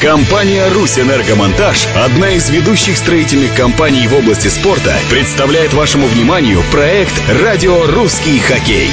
Компания 0.00 0.68
«Русь 0.68 0.98
Энергомонтаж», 0.98 1.88
одна 1.96 2.30
из 2.30 2.50
ведущих 2.50 2.98
строительных 2.98 3.54
компаний 3.54 4.06
в 4.06 4.14
области 4.14 4.48
спорта, 4.48 4.94
представляет 5.10 5.72
вашему 5.72 6.06
вниманию 6.06 6.62
проект 6.70 7.14
«Радио 7.42 7.86
Русский 7.86 8.38
хоккей». 8.38 8.90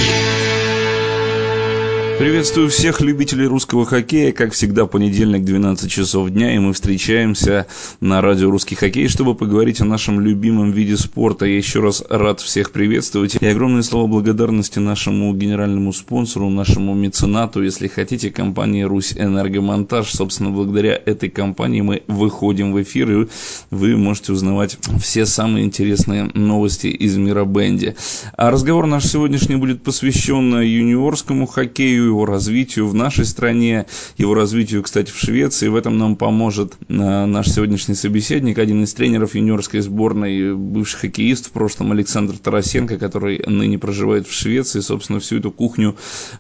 Приветствую 2.19 2.69
всех 2.69 3.01
любителей 3.01 3.47
русского 3.47 3.85
хоккея. 3.85 4.31
Как 4.31 4.53
всегда, 4.53 4.85
понедельник, 4.85 5.43
12 5.43 5.91
часов 5.91 6.29
дня, 6.29 6.55
и 6.55 6.59
мы 6.59 6.73
встречаемся 6.73 7.65
на 8.01 8.21
радио 8.21 8.51
«Русский 8.51 8.75
хоккей», 8.75 9.07
чтобы 9.07 9.33
поговорить 9.33 9.81
о 9.81 9.85
нашем 9.85 10.19
любимом 10.19 10.71
виде 10.71 10.95
спорта. 10.95 11.45
Я 11.45 11.57
еще 11.57 11.79
раз 11.79 12.03
рад 12.07 12.39
всех 12.39 12.71
приветствовать. 12.71 13.35
И 13.35 13.45
огромные 13.45 13.81
слова 13.81 14.07
благодарности 14.07 14.77
нашему 14.77 15.33
генеральному 15.33 15.91
спонсору, 15.91 16.49
нашему 16.49 16.93
меценату, 16.93 17.63
если 17.63 17.87
хотите, 17.87 18.29
компании 18.29 18.83
«Русь 18.83 19.13
Энергомонтаж». 19.17 20.09
Собственно, 20.11 20.51
благодаря 20.51 20.93
этой 20.93 21.29
компании 21.29 21.81
мы 21.81 22.03
выходим 22.07 22.73
в 22.73 22.81
эфир, 22.81 23.11
и 23.11 23.27
вы 23.71 23.97
можете 23.97 24.33
узнавать 24.33 24.77
все 25.01 25.25
самые 25.25 25.65
интересные 25.65 26.29
новости 26.35 26.87
из 26.87 27.17
мира 27.17 27.43
бенди. 27.43 27.95
А 28.37 28.51
разговор 28.51 28.85
наш 28.85 29.05
сегодняшний 29.05 29.55
будет 29.55 29.81
посвящен 29.81 30.61
юниорскому 30.61 31.47
хоккею, 31.47 32.02
его 32.05 32.25
развитию 32.25 32.87
в 32.87 32.93
нашей 32.93 33.25
стране, 33.25 33.85
его 34.17 34.33
развитию, 34.33 34.83
кстати, 34.83 35.11
в 35.11 35.17
Швеции. 35.17 35.67
В 35.67 35.75
этом 35.75 35.97
нам 35.97 36.15
поможет 36.15 36.73
э, 36.87 36.93
наш 36.93 37.49
сегодняшний 37.49 37.95
собеседник, 37.95 38.59
один 38.59 38.83
из 38.83 38.93
тренеров 38.93 39.35
юниорской 39.35 39.81
сборной, 39.81 40.55
бывший 40.55 40.99
хоккеист 40.99 41.47
в 41.47 41.51
прошлом 41.51 41.91
Александр 41.91 42.37
Тарасенко, 42.37 42.97
который 42.97 43.43
ныне 43.45 43.77
проживает 43.77 44.27
в 44.27 44.33
Швеции, 44.33 44.79
собственно, 44.79 45.19
всю 45.19 45.37
эту 45.37 45.51
кухню 45.51 45.95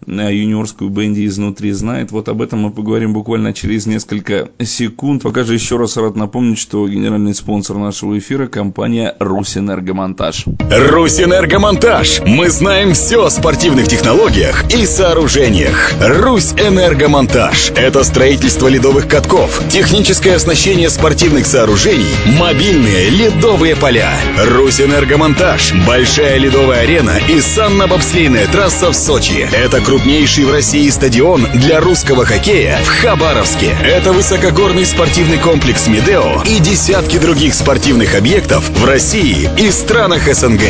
э, 0.05 0.11
юниорскую 0.11 0.89
Бенди 0.89 1.25
изнутри 1.25 1.71
знает. 1.71 2.11
Вот 2.11 2.29
об 2.29 2.41
этом 2.41 2.59
мы 2.59 2.71
поговорим 2.71 3.13
буквально 3.13 3.53
через 3.53 3.85
несколько 3.85 4.49
секунд. 4.63 5.23
Пока 5.23 5.43
же 5.43 5.53
еще 5.53 5.77
раз 5.77 5.97
рад 5.97 6.15
напомнить, 6.15 6.59
что 6.59 6.87
генеральный 6.87 7.35
спонсор 7.35 7.77
нашего 7.77 8.17
эфира– 8.17 8.47
компания 8.47 9.15
«Русэнергомонтаж». 9.19 10.45
«Русэнергомонтаж»– 10.69 12.21
мы 12.25 12.49
знаем 12.49 12.93
все 12.93 13.25
о 13.25 13.29
спортивных 13.29 13.87
технологиях 13.87 14.63
и 14.73 14.85
сооружениях 14.85 15.52
сооружениях. 15.53 15.93
Русь 16.01 16.53
Энергомонтаж. 16.57 17.71
Это 17.75 18.03
строительство 18.03 18.67
ледовых 18.67 19.07
катков, 19.07 19.61
техническое 19.69 20.35
оснащение 20.35 20.89
спортивных 20.89 21.45
сооружений, 21.45 22.13
мобильные 22.37 23.09
ледовые 23.09 23.75
поля. 23.75 24.13
Русь 24.37 24.81
Энергомонтаж. 24.81 25.73
Большая 25.87 26.37
ледовая 26.37 26.81
арена 26.81 27.19
и 27.29 27.39
санно-бобслейная 27.39 28.51
трасса 28.51 28.89
в 28.89 28.95
Сочи. 28.95 29.47
Это 29.51 29.81
крупнейший 29.81 30.45
в 30.45 30.51
России 30.51 30.89
стадион 30.89 31.47
для 31.53 31.79
русского 31.79 32.25
хоккея 32.25 32.79
в 32.83 33.01
Хабаровске. 33.01 33.75
Это 33.83 34.13
высокогорный 34.13 34.85
спортивный 34.85 35.37
комплекс 35.37 35.87
Медео 35.87 36.43
и 36.45 36.59
десятки 36.59 37.17
других 37.17 37.53
спортивных 37.53 38.15
объектов 38.15 38.69
в 38.69 38.85
России 38.85 39.49
и 39.57 39.69
странах 39.71 40.33
СНГ. 40.33 40.61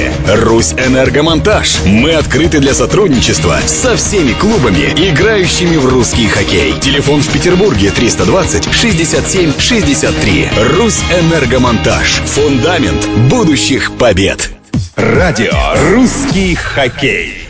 Русь 0.43 0.73
Энергомонтаж. 0.73 1.79
Мы 1.85 2.13
открыты 2.13 2.59
для 2.59 2.73
сотрудничества 2.73 3.59
со 3.65 3.95
всеми 3.95 4.33
клубами 4.33 4.72
клубами, 4.73 5.09
играющими 5.09 5.77
в 5.77 5.85
русский 5.85 6.27
хоккей. 6.27 6.73
Телефон 6.79 7.21
в 7.21 7.31
Петербурге 7.31 7.91
320 7.91 8.73
67 8.73 9.53
63. 9.57 10.49
Русь 10.77 11.01
Энергомонтаж. 11.11 12.21
Фундамент 12.25 13.07
будущих 13.29 13.91
побед. 13.97 14.51
Радио 14.95 15.53
«Русский 15.91 16.55
хоккей». 16.55 17.42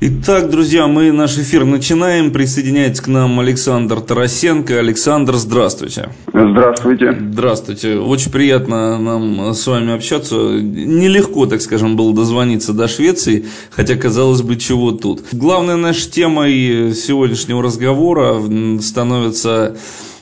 Итак, 0.00 0.48
друзья, 0.48 0.86
мы 0.86 1.10
наш 1.10 1.36
эфир 1.38 1.64
начинаем. 1.64 2.30
Присоединяется 2.30 3.02
к 3.02 3.08
нам 3.08 3.40
Александр 3.40 4.00
Тарасенко. 4.00 4.78
Александр, 4.78 5.34
здравствуйте. 5.34 6.10
Здравствуйте. 6.28 7.18
Здравствуйте. 7.18 7.96
Очень 7.96 8.30
приятно 8.30 8.96
нам 8.96 9.52
с 9.52 9.66
вами 9.66 9.92
общаться. 9.92 10.36
Нелегко, 10.36 11.46
так 11.46 11.60
скажем, 11.62 11.96
было 11.96 12.14
дозвониться 12.14 12.72
до 12.72 12.86
Швеции, 12.86 13.46
хотя, 13.70 13.96
казалось 13.96 14.42
бы, 14.42 14.54
чего 14.54 14.92
тут. 14.92 15.22
Главной 15.32 15.76
нашей 15.76 16.08
темой 16.12 16.94
сегодняшнего 16.94 17.60
разговора 17.60 18.40
становится 18.80 19.76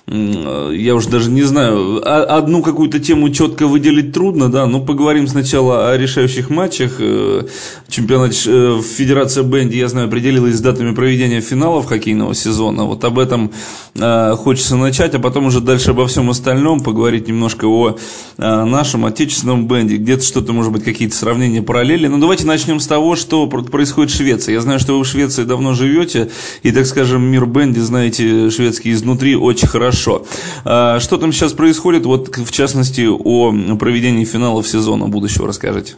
я 0.08 0.94
уже 0.94 1.08
даже 1.08 1.30
не 1.30 1.42
знаю, 1.42 2.00
одну 2.06 2.62
какую-то 2.62 3.00
тему 3.00 3.28
четко 3.30 3.66
выделить 3.66 4.12
трудно, 4.12 4.48
да, 4.48 4.66
но 4.66 4.80
поговорим 4.80 5.26
сначала 5.26 5.90
о 5.90 5.96
решающих 5.96 6.48
матчах. 6.48 6.96
Э, 7.00 7.42
чемпионат 7.88 8.32
э, 8.46 8.80
Федерация 8.96 9.42
Бенди, 9.42 9.74
я 9.76 9.88
знаю, 9.88 10.06
определилась 10.06 10.54
с 10.54 10.60
датами 10.60 10.94
проведения 10.94 11.40
финалов 11.40 11.86
хоккейного 11.86 12.36
сезона. 12.36 12.84
Вот 12.84 13.02
об 13.02 13.18
этом 13.18 13.50
э, 13.96 14.36
хочется 14.36 14.76
начать, 14.76 15.16
а 15.16 15.18
потом 15.18 15.46
уже 15.46 15.60
дальше 15.60 15.90
обо 15.90 16.06
всем 16.06 16.30
остальном 16.30 16.80
поговорить 16.80 17.26
немножко 17.26 17.66
о 17.66 17.96
нашем 18.38 19.06
отечественном 19.06 19.66
Бенди. 19.66 19.96
Где-то 19.96 20.22
что-то, 20.22 20.52
может 20.52 20.70
быть, 20.70 20.84
какие-то 20.84 21.16
сравнения, 21.16 21.62
параллели. 21.62 22.06
Но 22.06 22.18
давайте 22.18 22.46
начнем 22.46 22.78
с 22.78 22.86
того, 22.86 23.16
что 23.16 23.48
происходит 23.48 24.12
в 24.12 24.16
Швеции. 24.16 24.52
Я 24.52 24.60
знаю, 24.60 24.78
что 24.78 24.96
вы 24.96 25.04
в 25.04 25.08
Швеции 25.08 25.42
давно 25.42 25.74
живете, 25.74 26.30
и, 26.62 26.70
так 26.70 26.86
скажем, 26.86 27.22
мир 27.22 27.46
Бенди 27.46 27.80
знаете 27.80 28.50
шведский 28.50 28.92
изнутри 28.92 29.34
очень 29.34 29.66
хорошо 29.66 29.95
хорошо. 29.96 30.22
А, 30.64 30.98
что 31.00 31.18
там 31.18 31.32
сейчас 31.32 31.52
происходит? 31.52 32.04
Вот, 32.06 32.28
в 32.28 32.52
частности, 32.52 33.06
о 33.08 33.52
проведении 33.78 34.24
финалов 34.24 34.66
сезона 34.66 35.08
будущего 35.08 35.48
расскажите. 35.48 35.94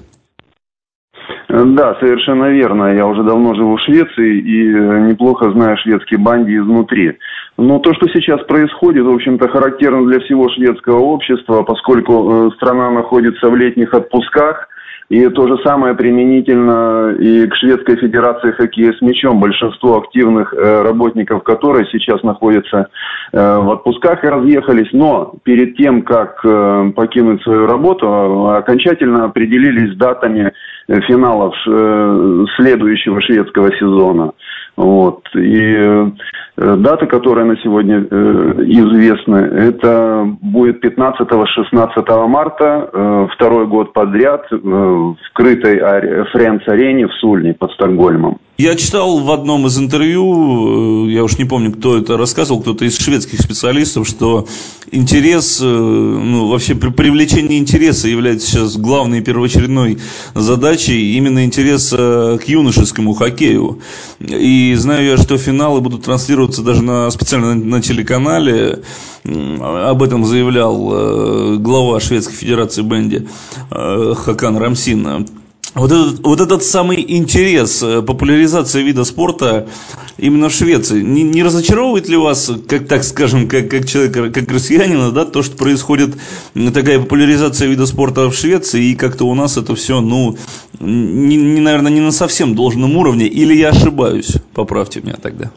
Да, 1.49 1.97
совершенно 1.99 2.51
верно. 2.51 2.95
Я 2.95 3.07
уже 3.07 3.23
давно 3.23 3.55
живу 3.55 3.77
в 3.77 3.81
Швеции 3.81 4.39
и 4.39 5.11
неплохо 5.11 5.51
знаю 5.51 5.77
шведские 5.79 6.21
банди 6.21 6.57
изнутри. 6.57 7.17
Но 7.57 7.79
то, 7.79 7.93
что 7.95 8.07
сейчас 8.09 8.45
происходит, 8.47 9.05
в 9.05 9.11
общем-то, 9.11 9.49
характерно 9.49 10.07
для 10.07 10.21
всего 10.21 10.49
шведского 10.51 11.01
общества, 11.01 11.63
поскольку 11.63 12.13
э, 12.13 12.51
страна 12.57 12.91
находится 12.91 13.49
в 13.49 13.57
летних 13.57 13.95
отпусках– 13.95 14.69
и 15.09 15.27
то 15.29 15.49
же 15.49 15.57
самое 15.65 15.95
применительно 15.95 17.17
и 17.19 17.47
к 17.47 17.55
Шведской 17.57 17.97
Федерации 17.97 18.51
хоккея 18.53 18.93
с 18.93 19.01
мячом. 19.01 19.41
Большинство 19.41 19.99
активных 19.99 20.53
э, 20.53 20.83
работников 20.83 21.43
которой 21.43 21.87
сейчас 21.91 22.23
находятся 22.23 22.89
э, 23.33 23.59
в 23.59 23.71
отпусках 23.71 24.23
и 24.23 24.29
разъехались. 24.29 24.89
Но 24.93 25.35
перед 25.45 25.77
тем, 25.77 26.03
как 26.03 26.41
э, 26.45 26.93
покинуть 26.95 27.43
свою 27.43 27.67
работу, 27.67 28.51
окончательно 28.51 29.25
определились 29.25 29.97
датами 29.97 30.53
финалов 31.07 31.55
следующего 32.57 33.21
шведского 33.21 33.71
сезона. 33.77 34.33
Вот. 34.79 35.25
И 35.35 36.13
дата, 36.57 37.07
которая 37.07 37.45
на 37.45 37.57
сегодня 37.57 37.99
известна, 37.99 39.37
это 39.37 40.25
будет 40.41 40.85
15-16 40.85 42.27
марта, 42.29 43.29
второй 43.35 43.67
год 43.67 43.93
подряд 43.93 44.47
в 44.51 45.17
скрытой 45.31 45.81
Френц-арене 46.33 47.09
в 47.09 47.13
Сульне 47.15 47.55
под 47.55 47.73
Стокгольмом. 47.73 48.39
Я 48.61 48.75
читал 48.75 49.21
в 49.21 49.31
одном 49.31 49.69
из 49.69 49.79
интервью, 49.79 51.07
э, 51.07 51.13
я 51.13 51.23
уж 51.23 51.39
не 51.39 51.45
помню, 51.45 51.71
кто 51.71 51.97
это 51.97 52.17
рассказывал, 52.17 52.61
кто-то 52.61 52.85
из 52.85 52.99
шведских 52.99 53.41
специалистов, 53.41 54.09
что 54.09 54.49
интерес, 54.91 55.61
э, 55.63 55.65
ну, 55.65 56.49
вообще 56.49 56.75
привлечение 56.75 57.61
интереса 57.61 58.09
является 58.09 58.49
сейчас 58.49 58.77
главной 58.77 59.21
первоочередной 59.21 59.99
задачей, 60.35 61.17
именно 61.17 61.45
интерес 61.45 61.91
к 61.91 62.41
юношескому 62.49 63.15
хоккею. 63.15 63.79
И 64.19 64.75
знаю 64.75 65.07
я, 65.07 65.17
что 65.19 65.39
финалы 65.39 65.81
будут 65.81 66.03
транслироваться 66.07 66.63
даже 66.63 66.83
на, 66.83 67.09
специально 67.13 67.55
на, 67.55 67.65
на 67.65 67.81
телеканале, 67.81 68.83
об 69.25 70.03
этом 70.03 70.25
заявлял 70.25 70.91
э, 70.91 71.57
глава 71.59 72.01
Шведской 72.01 72.35
Федерации 72.35 72.83
Бенди 72.83 73.29
Хакан 73.71 74.57
Рамсин. 74.57 75.29
Вот 75.79 75.93
этот, 75.93 76.27
вот 76.27 76.41
этот 76.41 76.65
самый 76.65 77.05
интерес, 77.07 77.83
э, 77.85 78.03
популяризация 78.03 78.83
вида 78.83 79.05
спорта 79.05 79.69
именно 80.17 80.49
в 80.49 80.53
Швеции, 80.53 81.03
не, 81.03 81.23
не 81.23 81.45
разочаровывает 81.45 82.09
ли 82.09 82.17
вас, 82.17 82.51
как 82.67 82.89
так 82.89 83.05
скажем, 83.05 83.49
как, 83.49 83.71
как 83.71 83.87
человека, 83.87 84.31
как 84.31 84.51
россиянина, 84.51 85.13
да, 85.13 85.25
то, 85.25 85.45
что 85.45 85.57
происходит 85.57 86.17
такая 86.75 86.99
популяризация 86.99 87.69
вида 87.69 87.87
спорта 87.87 88.29
в 88.29 88.35
Швеции, 88.35 88.87
и 88.87 88.95
как-то 88.97 89.25
у 89.25 89.35
нас 89.35 89.57
это 89.57 89.77
все, 89.77 90.01
ну, 90.01 90.37
не, 90.81 91.37
не, 91.37 91.61
наверное, 91.61 91.93
не 91.93 92.01
на 92.01 92.11
совсем 92.11 92.57
должном 92.57 92.97
уровне, 92.97 93.27
или 93.27 93.55
я 93.55 93.69
ошибаюсь, 93.69 94.33
поправьте 94.55 95.01
меня 95.01 95.17
тогда. 95.23 95.53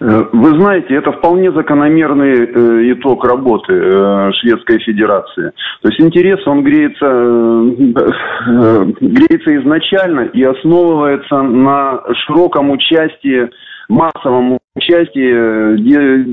Э, 0.00 0.24
вы 0.32 0.60
знаете, 0.60 0.94
это 0.94 1.12
вполне 1.12 1.50
закономерный 1.52 2.34
э, 2.34 2.92
итог 2.92 3.24
работы 3.24 3.72
э, 3.72 4.30
Шведской 4.40 4.78
Федерации. 4.78 5.52
То 5.82 5.88
есть 5.88 6.00
интерес, 6.00 6.46
он 6.46 6.62
греется, 6.62 7.06
греется 9.00 9.56
изначально 9.60 10.20
и 10.20 10.42
основывается 10.42 11.42
на 11.42 12.00
широком 12.26 12.70
участии, 12.70 13.50
массовом 13.88 14.58
участии 14.78 15.76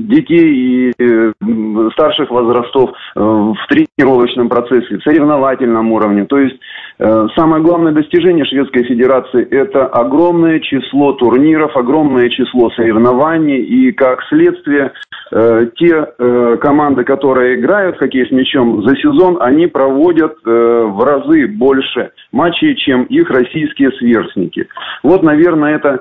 детей 0.08 0.92
и 0.92 1.92
старших 1.92 2.30
возрастов 2.30 2.90
в 3.14 3.56
тренировочном 3.68 4.48
процессе, 4.48 4.98
в 4.98 5.02
соревновательном 5.02 5.92
уровне. 5.92 6.24
То 6.24 6.38
есть 6.38 6.56
Э, 6.98 7.26
самое 7.36 7.62
главное 7.62 7.92
достижение 7.92 8.46
Шведской 8.46 8.84
Федерации– 8.84 9.46
это 9.50 9.86
огромное 9.86 10.60
число 10.60 11.12
турниров, 11.12 11.76
огромное 11.76 12.30
число 12.30 12.70
соревнований, 12.70 13.58
и 13.58 13.92
как 13.92 14.22
следствие 14.30 14.92
э, 15.30 15.66
те 15.76 16.06
э, 16.18 16.56
команды, 16.58 17.04
которые 17.04 17.60
играют 17.60 17.96
в 17.96 17.98
хоккей 17.98 18.26
с 18.26 18.30
мячом 18.30 18.82
за 18.86 18.96
сезон, 18.96 19.36
они 19.40 19.66
проводят 19.66 20.36
в 20.44 21.04
разы 21.04 21.46
больше 21.48 22.10
матчей, 22.32 22.74
чем 22.76 23.04
их 23.04 23.28
российские 23.30 23.90
сверстники. 23.92 24.68
Вот, 25.02 25.22
наверное, 25.22 25.76
это 25.76 26.00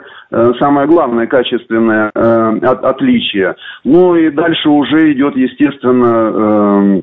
самое 0.59 0.87
главное 0.87 1.27
качественное 1.27 2.11
отличие. 2.61 3.55
Ну 3.83 4.15
и 4.15 4.29
дальше 4.29 4.69
уже 4.69 5.11
идет, 5.11 5.35
естественно, 5.35 7.01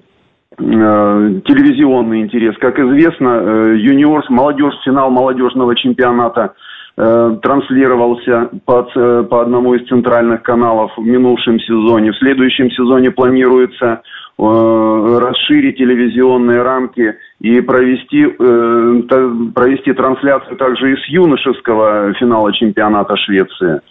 Э, 0.59 1.41
телевизионный 1.47 2.21
интерес. 2.21 2.55
Как 2.59 2.79
известно, 2.79 3.41
э, 3.41 3.77
юниорс, 3.79 4.29
молодежь, 4.29 4.75
финал 4.85 5.11
молодежного 5.11 5.75
чемпионата 5.75 6.53
э, 6.97 7.37
транслировался 7.43 8.51
по, 8.67 8.83
по 9.23 9.41
одному 9.41 9.75
из 9.75 9.89
центральных 9.89 10.43
каналов 10.43 10.93
в 10.97 11.03
минувшем 11.03 11.59
сезоне. 11.59 12.13
В 12.13 12.19
следующем 12.19 12.71
сезоне 12.71 13.11
планируется 13.11 14.03
расширить 14.39 15.77
телевизионные 15.77 16.63
рамки 16.63 17.15
и 17.39 17.61
провести, 17.61 18.27
провести 18.27 19.93
трансляцию 19.93 20.57
также 20.57 20.95
из 20.95 21.07
юношеского 21.09 22.15
финала 22.15 22.53
чемпионата 22.53 23.15
Швеции. 23.19 23.83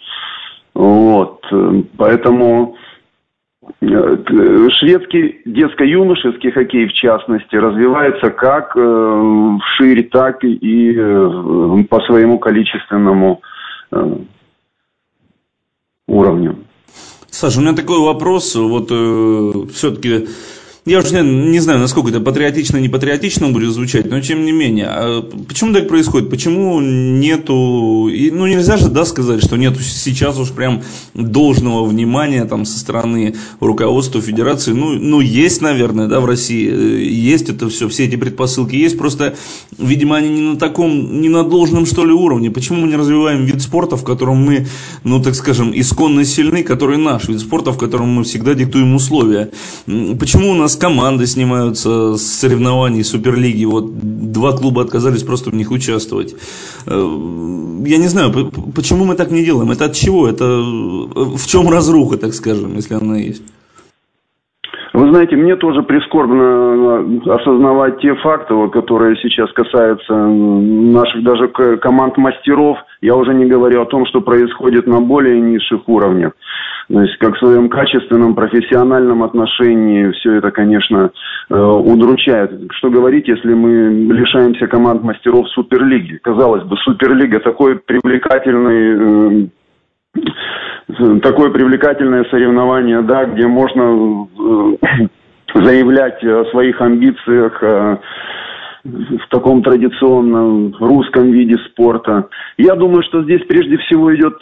Вот. 0.74 1.40
Поэтому 1.96 2.76
Э, 3.80 4.68
шведский 4.78 5.40
детско-юношеский 5.44 6.50
хоккей, 6.50 6.88
в 6.88 6.92
частности, 6.94 7.54
развивается 7.54 8.30
как 8.30 8.76
э, 8.76 9.58
шире, 9.76 10.02
так 10.04 10.42
и 10.42 10.94
э, 10.96 11.84
по 11.88 12.00
своему 12.00 12.38
количественному 12.38 13.40
уровню. 16.08 16.56
Саша, 17.28 17.58
у 17.58 17.62
меня 17.62 17.74
такой 17.74 18.00
вопрос. 18.00 18.54
Вот 18.56 18.90
э, 18.90 19.52
все-таки 19.72 20.26
я 20.84 20.98
уже 20.98 21.22
не, 21.22 21.60
знаю, 21.60 21.78
насколько 21.78 22.10
это 22.10 22.18
патриотично, 22.20 22.76
не 22.78 22.88
патриотично 22.88 23.48
будет 23.50 23.70
звучать, 23.70 24.10
но 24.10 24.20
тем 24.20 24.44
не 24.44 24.50
менее. 24.50 24.86
А 24.88 25.22
почему 25.46 25.72
так 25.72 25.86
происходит? 25.86 26.28
Почему 26.28 26.80
нету, 26.80 27.54
ну 27.54 28.46
нельзя 28.48 28.76
же, 28.76 28.88
да, 28.88 29.04
сказать, 29.04 29.44
что 29.44 29.56
нету 29.56 29.80
сейчас 29.80 30.36
уж 30.40 30.50
прям 30.50 30.82
должного 31.14 31.84
внимания 31.84 32.44
там 32.46 32.64
со 32.64 32.80
стороны 32.80 33.36
руководства 33.60 34.20
федерации. 34.20 34.72
Ну, 34.72 34.94
ну 34.94 35.20
есть, 35.20 35.60
наверное, 35.60 36.08
да, 36.08 36.18
в 36.18 36.26
России, 36.26 36.68
э, 36.68 37.04
есть 37.04 37.48
это 37.48 37.68
все, 37.68 37.88
все 37.88 38.06
эти 38.06 38.16
предпосылки 38.16 38.74
есть, 38.74 38.98
просто, 38.98 39.36
видимо, 39.78 40.16
они 40.16 40.30
не 40.30 40.40
на 40.40 40.56
таком, 40.56 41.20
не 41.20 41.28
на 41.28 41.44
должном, 41.44 41.86
что 41.86 42.04
ли, 42.04 42.12
уровне. 42.12 42.50
Почему 42.50 42.80
мы 42.80 42.88
не 42.88 42.96
развиваем 42.96 43.44
вид 43.44 43.62
спорта, 43.62 43.96
в 43.96 44.02
котором 44.02 44.38
мы, 44.38 44.66
ну, 45.04 45.22
так 45.22 45.36
скажем, 45.36 45.70
исконно 45.72 46.24
сильны, 46.24 46.64
который 46.64 46.98
наш 46.98 47.28
вид 47.28 47.38
спорта, 47.38 47.70
в 47.70 47.78
котором 47.78 48.08
мы 48.08 48.24
всегда 48.24 48.54
диктуем 48.54 48.96
условия? 48.96 49.50
Почему 49.86 50.50
у 50.50 50.54
нас 50.54 50.71
нас 50.72 50.76
команды 50.76 51.26
снимаются 51.26 52.14
с 52.14 52.40
соревнований 52.40 53.04
Суперлиги. 53.04 53.64
Вот 53.64 53.84
два 54.32 54.52
клуба 54.52 54.82
отказались 54.82 55.22
просто 55.22 55.50
в 55.50 55.54
них 55.54 55.70
участвовать. 55.70 56.34
Э, 56.86 56.90
я 57.86 57.98
не 57.98 58.08
знаю, 58.08 58.32
почему 58.74 59.04
мы 59.04 59.14
так 59.14 59.30
не 59.30 59.44
делаем. 59.44 59.70
Это 59.70 59.86
от 59.86 59.94
чего? 59.94 60.28
Это 60.28 60.44
э, 60.44 61.36
в 61.36 61.46
чем 61.46 61.68
разруха, 61.70 62.16
так 62.18 62.32
скажем, 62.32 62.74
если 62.76 62.94
она 62.94 63.16
есть? 63.16 63.42
Вы 64.94 65.08
знаете, 65.10 65.36
мне 65.36 65.56
тоже 65.56 65.82
прискорбно 65.82 66.42
э, 66.42 67.30
осознавать 67.30 68.00
те 68.00 68.14
факты, 68.14 68.54
которые 68.68 69.16
сейчас 69.16 69.52
касаются 69.52 70.14
наших 70.14 71.22
даже 71.24 71.48
команд 71.78 72.16
мастеров. 72.18 72.78
Я 73.00 73.16
уже 73.16 73.34
не 73.34 73.46
говорю 73.46 73.82
о 73.82 73.86
том, 73.86 74.06
что 74.06 74.20
происходит 74.20 74.86
на 74.86 75.00
более 75.00 75.40
низших 75.40 75.88
уровнях. 75.88 76.32
Есть, 76.92 77.16
как 77.16 77.34
в 77.34 77.38
своем 77.38 77.70
качественном, 77.70 78.34
профессиональном 78.34 79.22
отношении 79.22 80.10
все 80.10 80.34
это, 80.34 80.50
конечно, 80.50 81.10
э, 81.48 81.54
удручает. 81.58 82.70
Что 82.72 82.90
говорить, 82.90 83.26
если 83.28 83.54
мы 83.54 84.12
лишаемся 84.12 84.66
команд 84.66 85.02
мастеров 85.02 85.48
Суперлиги? 85.48 86.18
Казалось 86.18 86.64
бы, 86.64 86.76
Суперлига 86.76 87.40
такой 87.40 87.76
привлекательный 87.76 89.48
э, 90.18 91.18
такое 91.22 91.48
привлекательное 91.48 92.24
соревнование, 92.24 93.00
да, 93.00 93.24
где 93.24 93.46
можно 93.46 94.28
э, 94.38 94.76
заявлять 95.64 96.22
о 96.22 96.44
своих 96.50 96.78
амбициях 96.78 97.62
в 98.84 99.28
таком 99.30 99.62
традиционном 99.62 100.74
русском 100.78 101.30
виде 101.30 101.56
спорта. 101.70 102.28
Я 102.58 102.74
думаю, 102.74 103.02
что 103.04 103.22
здесь 103.22 103.40
прежде 103.46 103.78
всего 103.78 104.14
идет 104.14 104.36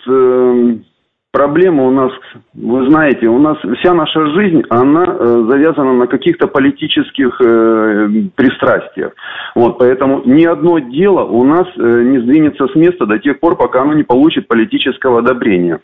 Проблема 1.32 1.84
у 1.84 1.92
нас, 1.92 2.10
вы 2.54 2.90
знаете, 2.90 3.28
у 3.28 3.38
нас 3.38 3.56
вся 3.78 3.94
наша 3.94 4.26
жизнь, 4.34 4.64
она 4.68 5.04
э, 5.06 5.44
завязана 5.48 5.92
на 5.92 6.08
каких-то 6.08 6.48
политических 6.48 7.40
э, 7.40 8.08
пристрастиях. 8.34 9.12
Вот, 9.54 9.78
поэтому 9.78 10.22
ни 10.24 10.44
одно 10.44 10.80
дело 10.80 11.22
у 11.22 11.44
нас 11.44 11.68
э, 11.76 12.02
не 12.02 12.18
сдвинется 12.18 12.66
с 12.66 12.74
места 12.74 13.06
до 13.06 13.20
тех 13.20 13.38
пор, 13.38 13.56
пока 13.56 13.82
оно 13.82 13.94
не 13.94 14.02
получит 14.02 14.48
политического 14.48 15.20
одобрения. 15.20 15.78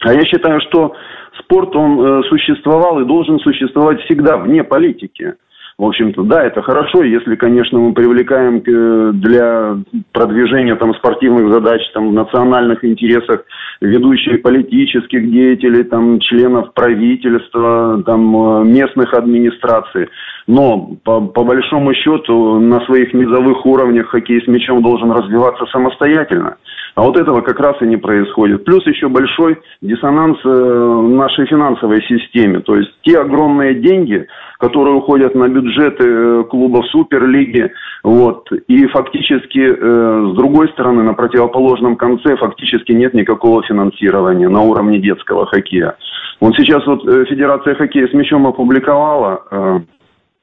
А 0.00 0.12
я 0.12 0.26
считаю, 0.26 0.60
что 0.60 0.94
спорт, 1.38 1.74
он 1.74 1.98
э, 1.98 2.22
существовал 2.28 3.00
и 3.00 3.06
должен 3.06 3.38
существовать 3.40 3.98
всегда 4.02 4.36
вне 4.36 4.62
политики. 4.62 5.36
В 5.82 5.84
общем-то, 5.84 6.22
да, 6.22 6.44
это 6.44 6.62
хорошо, 6.62 7.02
если, 7.02 7.34
конечно, 7.34 7.76
мы 7.76 7.92
привлекаем 7.92 8.62
э, 8.64 9.10
для 9.14 9.78
продвижения 10.12 10.76
там, 10.76 10.94
спортивных 10.94 11.52
задач 11.52 11.80
там, 11.92 12.10
в 12.10 12.12
национальных 12.12 12.84
интересах 12.84 13.42
ведущих 13.80 14.42
политических 14.42 15.28
деятелей, 15.28 15.82
там, 15.82 16.20
членов 16.20 16.72
правительства, 16.72 18.00
там, 18.06 18.60
э, 18.60 18.64
местных 18.64 19.12
администраций. 19.12 20.06
Но 20.46 20.96
по, 21.04 21.20
по 21.20 21.44
большому 21.44 21.94
счету 21.94 22.58
на 22.58 22.80
своих 22.86 23.14
низовых 23.14 23.64
уровнях 23.64 24.08
хоккей 24.08 24.42
с 24.42 24.48
мячом 24.48 24.82
должен 24.82 25.10
развиваться 25.10 25.66
самостоятельно. 25.66 26.56
А 26.94 27.02
вот 27.02 27.16
этого 27.16 27.40
как 27.40 27.58
раз 27.58 27.80
и 27.80 27.86
не 27.86 27.96
происходит. 27.96 28.64
Плюс 28.64 28.86
еще 28.86 29.08
большой 29.08 29.58
диссонанс 29.80 30.38
э, 30.44 30.48
в 30.48 31.08
нашей 31.08 31.46
финансовой 31.46 32.02
системе. 32.02 32.60
То 32.60 32.76
есть 32.76 32.90
те 33.02 33.18
огромные 33.18 33.74
деньги, 33.76 34.26
которые 34.58 34.96
уходят 34.96 35.34
на 35.34 35.48
бюджеты 35.48 36.04
э, 36.04 36.44
клубов 36.50 36.86
Суперлиги, 36.88 37.72
вот, 38.04 38.50
и 38.52 38.86
фактически 38.88 39.58
э, 39.58 40.32
с 40.32 40.36
другой 40.36 40.68
стороны, 40.70 41.02
на 41.02 41.14
противоположном 41.14 41.96
конце 41.96 42.36
фактически 42.36 42.92
нет 42.92 43.14
никакого 43.14 43.62
финансирования 43.62 44.50
на 44.50 44.60
уровне 44.60 44.98
детского 44.98 45.46
хоккея. 45.46 45.96
Вот 46.40 46.54
сейчас 46.56 46.84
вот 46.86 47.04
Федерация 47.28 47.74
хоккея 47.74 48.08
с 48.08 48.12
мячом 48.12 48.46
опубликовала 48.46 49.84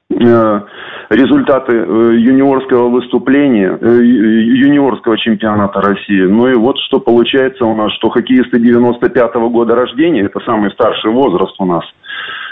результаты 0.10 1.74
э, 1.75 2.16
юниорского 2.18 2.89
выступления, 2.89 3.78
э, 3.80 4.04
юниорского 4.04 5.18
чемпионата 5.18 5.82
России. 5.82 6.22
Ну 6.22 6.48
и 6.48 6.56
вот 6.56 6.78
что 6.88 7.00
получается 7.00 7.66
у 7.66 7.75
нас, 7.75 7.92
что 7.94 8.10
хоккеисты 8.10 8.58
95-го 8.58 9.50
года 9.50 9.75
рождения, 9.75 10.22
это 10.22 10.39
самый 10.42 10.72
старший 10.72 11.12
возраст 11.12 11.56
у 11.60 11.66
нас, 11.66 11.84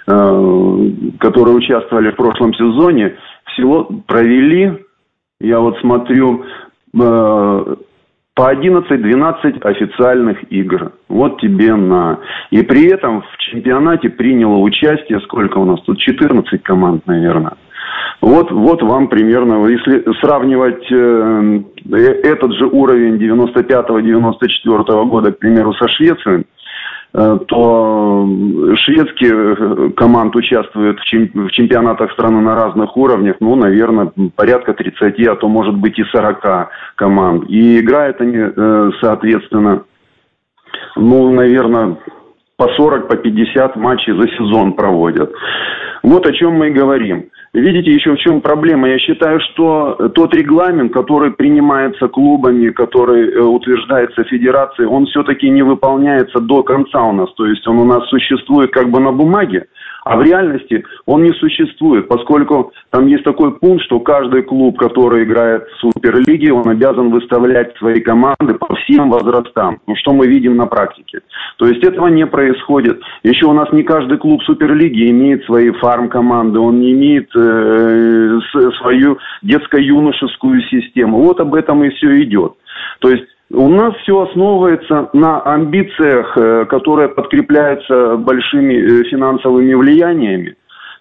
которые 0.06 1.56
участвовали 1.56 2.12
в 2.12 2.16
прошлом 2.16 2.54
сезоне, 2.54 3.18
всего 3.46 3.84
провели, 4.08 4.86
я 5.42 5.60
вот 5.60 5.78
смотрю, 5.80 6.46
по 8.38 8.54
11-12 8.54 9.62
официальных 9.64 10.52
игр. 10.52 10.92
Вот 11.10 11.42
тебе 11.42 11.74
на. 11.74 12.20
И 12.52 12.62
при 12.62 12.86
этом 12.86 13.24
в 13.24 13.38
чемпионате 13.40 14.10
приняло 14.10 14.58
участие, 14.58 15.20
сколько 15.22 15.58
у 15.58 15.66
нас 15.66 15.82
тут, 15.82 15.98
14 15.98 16.62
команд, 16.62 17.08
наверное. 17.08 17.54
Вот, 18.22 18.52
вот 18.52 18.84
вам 18.84 19.08
примерно, 19.08 19.66
если 19.66 20.06
сравнивать 20.22 20.86
э, 20.92 21.62
э 21.94 21.98
этот 22.30 22.54
же 22.54 22.68
уровень 22.68 23.16
95-94 23.16 25.06
года, 25.06 25.32
к 25.32 25.40
примеру, 25.40 25.74
со 25.74 25.88
Швецией, 25.88 26.46
то 27.14 28.28
шведские 28.76 29.56
э, 29.56 29.90
команд 29.96 30.36
участвуют 30.36 31.00
в 31.00 31.52
чемпионатах 31.52 32.12
страны 32.12 32.42
на 32.42 32.56
разных 32.56 32.96
уровнях, 32.98 33.38
ну, 33.40 33.56
наверное, 33.56 34.12
порядка 34.36 34.74
30, 34.74 35.28
а 35.28 35.36
то, 35.36 35.48
может 35.48 35.76
быть, 35.76 35.98
и 35.98 36.04
40 36.04 36.70
команд. 36.96 37.46
И 37.50 37.80
играют 37.80 38.22
они, 38.22 38.38
э, 38.38 38.92
соответственно, 39.02 39.84
ну, 40.96 41.34
наверное, 41.34 41.98
по 42.58 42.68
40, 42.70 43.08
по 43.08 43.16
50 43.16 43.76
матчей 43.78 44.14
за 44.14 44.28
сезон 44.30 44.74
проводят. 44.74 45.32
Вот 46.04 46.26
о 46.26 46.34
чем 46.34 46.54
мы 46.54 46.68
и 46.68 46.74
говорим. 46.74 47.30
Видите, 47.58 47.92
еще 47.92 48.14
в 48.14 48.20
чем 48.20 48.42
проблема? 48.42 48.88
Я 48.88 49.00
считаю, 49.00 49.40
что 49.40 49.96
тот 50.14 50.36
регламент, 50.36 50.94
который 50.94 51.32
принимается 51.32 52.08
клубами, 52.08 52.70
который 52.70 53.34
э, 53.34 53.40
утверждается 53.40 54.24
федерацией, 54.26 54.88
он 54.88 55.08
все-таки 55.08 55.50
не 55.50 55.64
выполняется 55.64 56.40
до 56.40 56.62
конца 56.62 57.02
у 57.02 57.14
нас. 57.14 57.34
То 57.34 57.48
есть 57.48 57.68
он 57.68 57.80
у 57.80 57.86
нас 57.86 58.08
существует 58.10 58.70
как 58.70 58.92
бы 58.92 59.00
на 59.00 59.12
бумаге, 59.12 59.66
А 60.08 60.16
в 60.16 60.24
реальности 60.24 60.86
он 61.06 61.24
не 61.24 61.34
существует, 61.34 62.08
поскольку 62.08 62.72
там 62.92 63.08
есть 63.08 63.26
такой 63.26 63.58
пункт, 63.60 63.84
что 63.84 64.00
каждый 64.00 64.42
клуб, 64.42 64.78
который 64.78 65.26
играет 65.26 65.64
в 65.68 65.80
Суперлиге, 65.82 66.54
он 66.54 66.68
обязан 66.70 67.10
выставлять 67.10 67.76
свои 67.78 68.00
команды 68.00 68.54
по 68.54 68.74
всем 68.76 69.10
возрастам. 69.10 69.80
Ну, 69.86 69.96
что 69.98 70.14
мы 70.14 70.28
видим 70.28 70.56
на 70.56 70.66
практике. 70.66 71.20
То 71.58 71.68
есть 71.68 71.84
этого 71.84 72.08
не 72.08 72.26
происходит. 72.26 73.02
Еще 73.24 73.48
у 73.48 73.54
нас 73.54 73.70
не 73.74 73.84
каждый 73.84 74.18
клуб 74.18 74.42
Суперлиги 74.44 75.10
имеет 75.12 75.44
свои 75.44 75.72
фарм-команды, 75.72 76.60
он 76.60 76.80
не 76.80 76.94
имеет 76.94 77.30
э, 77.36 78.40
свою 78.80 79.18
детско-юношескую 79.42 80.62
систему. 80.62 81.20
Вот 81.20 81.42
об 81.42 81.54
этом 81.54 81.84
и 81.84 81.90
все 81.90 82.24
идет. 82.24 82.54
То 83.00 83.10
есть 83.10 83.26
у 83.52 83.70
нас 83.70 83.96
все 83.98 84.22
основывается 84.22 85.10
на 85.14 85.42
амбициях, 85.42 86.38
э, 86.38 86.66
которые 86.66 87.10
подкрепляются 87.10 88.18
большими 88.18 88.74
э, 88.74 89.04
финансовыми 89.10 89.74
влияниями 89.74 90.56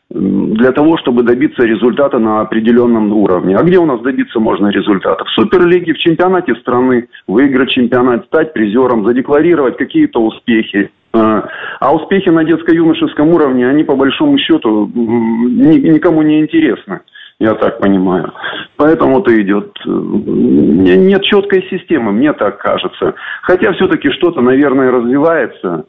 для 0.09 0.71
того, 0.71 0.97
чтобы 0.99 1.25
добиться 1.25 1.65
результата 1.65 2.19
на 2.21 2.41
определенном 2.41 3.13
уровне. 3.13 3.57
А 3.57 3.65
где 3.65 3.79
у 3.79 3.87
нас 3.87 4.01
добиться 4.03 4.39
можно 4.39 4.69
результата? 4.69 5.25
В 5.25 5.31
Суперлиге, 5.31 5.95
в 5.95 5.99
чемпионате 5.99 6.55
страны, 6.57 7.09
выиграть 7.27 7.71
чемпионат, 7.71 8.25
стать 8.27 8.53
призером, 8.53 9.05
задекларировать 9.05 9.77
какие-то 9.77 10.21
успехи. 10.21 10.91
А, 11.13 11.49
а 11.81 11.93
успехи 11.93 12.29
на 12.29 12.45
детско-юношеском 12.45 13.31
уровне, 13.31 13.69
они 13.69 13.83
по 13.83 13.97
большому 13.97 14.39
счету 14.39 14.89
никому 14.95 16.23
не 16.23 16.41
интересны 16.41 17.01
я 17.39 17.55
так 17.55 17.81
понимаю. 17.81 18.33
Поэтому-то 18.77 19.31
идет... 19.41 19.77
Э, 19.87 19.91
нет 19.91 21.23
четкой 21.23 21.67
системы, 21.71 22.13
мне 22.13 22.33
так 22.33 22.59
кажется. 22.59 23.15
Хотя 23.43 23.73
все-таки 23.73 24.11
что-то, 24.11 24.41
наверное, 24.41 24.91
развивается. 24.91 25.85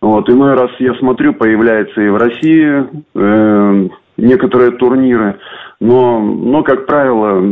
Вот, 0.00 0.28
иной 0.28 0.54
раз 0.54 0.70
я 0.78 0.94
смотрю, 0.94 1.34
появляется 1.34 2.00
и 2.00 2.08
в 2.08 2.16
России 2.16 2.86
э, 3.14 3.88
некоторые 4.16 4.72
турниры, 4.72 5.38
но, 5.80 6.20
но, 6.20 6.62
как 6.62 6.86
правило, 6.86 7.42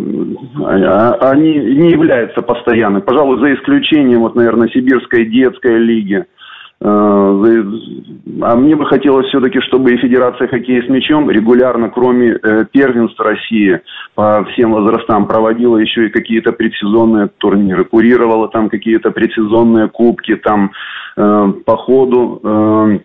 а, 0.65 1.31
они 1.31 1.55
не 1.55 1.91
являются 1.91 2.43
постоянными. 2.43 3.03
Пожалуй, 3.03 3.41
за 3.41 3.55
исключением, 3.55 4.21
вот, 4.21 4.37
наверное, 4.37 4.69
Сибирской 4.69 5.25
детской 5.25 5.79
лиги– 5.79 6.25
а 6.83 8.54
мне 8.54 8.76
бы 8.76 8.85
хотелось 8.85 9.26
все-таки, 9.28 9.61
чтобы 9.61 9.95
и 9.95 9.97
Федерация 9.97 10.47
хоккея 10.47 10.83
с 10.83 10.88
мячом 10.88 11.30
регулярно, 11.30 11.88
кроме 11.88 12.33
э, 12.33 12.66
первенств 12.71 13.18
России 13.18 13.80
по 14.14 14.45
всем 14.52 14.73
возрастам, 14.73 15.26
проводила 15.26 15.78
еще 15.78 16.06
и 16.06 16.11
какие-то 16.11 16.52
предсезонные 16.52 17.28
турниры, 17.38 17.85
курировала 17.85 18.49
там 18.49 18.68
какие-то 18.68 19.11
предсезонные 19.11 19.88
кубки, 19.88 20.37
там 20.37 20.73
э, 21.16 21.52
по 21.64 21.76
ходу 21.78 22.40
э, 22.42 22.99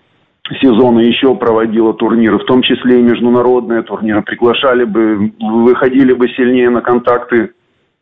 сезона 0.62 1.00
еще 1.00 1.34
проводила 1.36 1.94
турниры, 1.94 2.40
в 2.40 2.46
том 2.46 2.62
числе 2.64 3.00
и 3.00 3.04
международные 3.04 3.84
турниры, 3.84 4.22
приглашали 4.22 4.84
бы, 4.84 5.32
выходили 5.40 6.12
бы 6.12 6.28
сильнее 6.30 6.70
на 6.70 6.82
контакты 6.82 7.52
Э, 7.52 7.61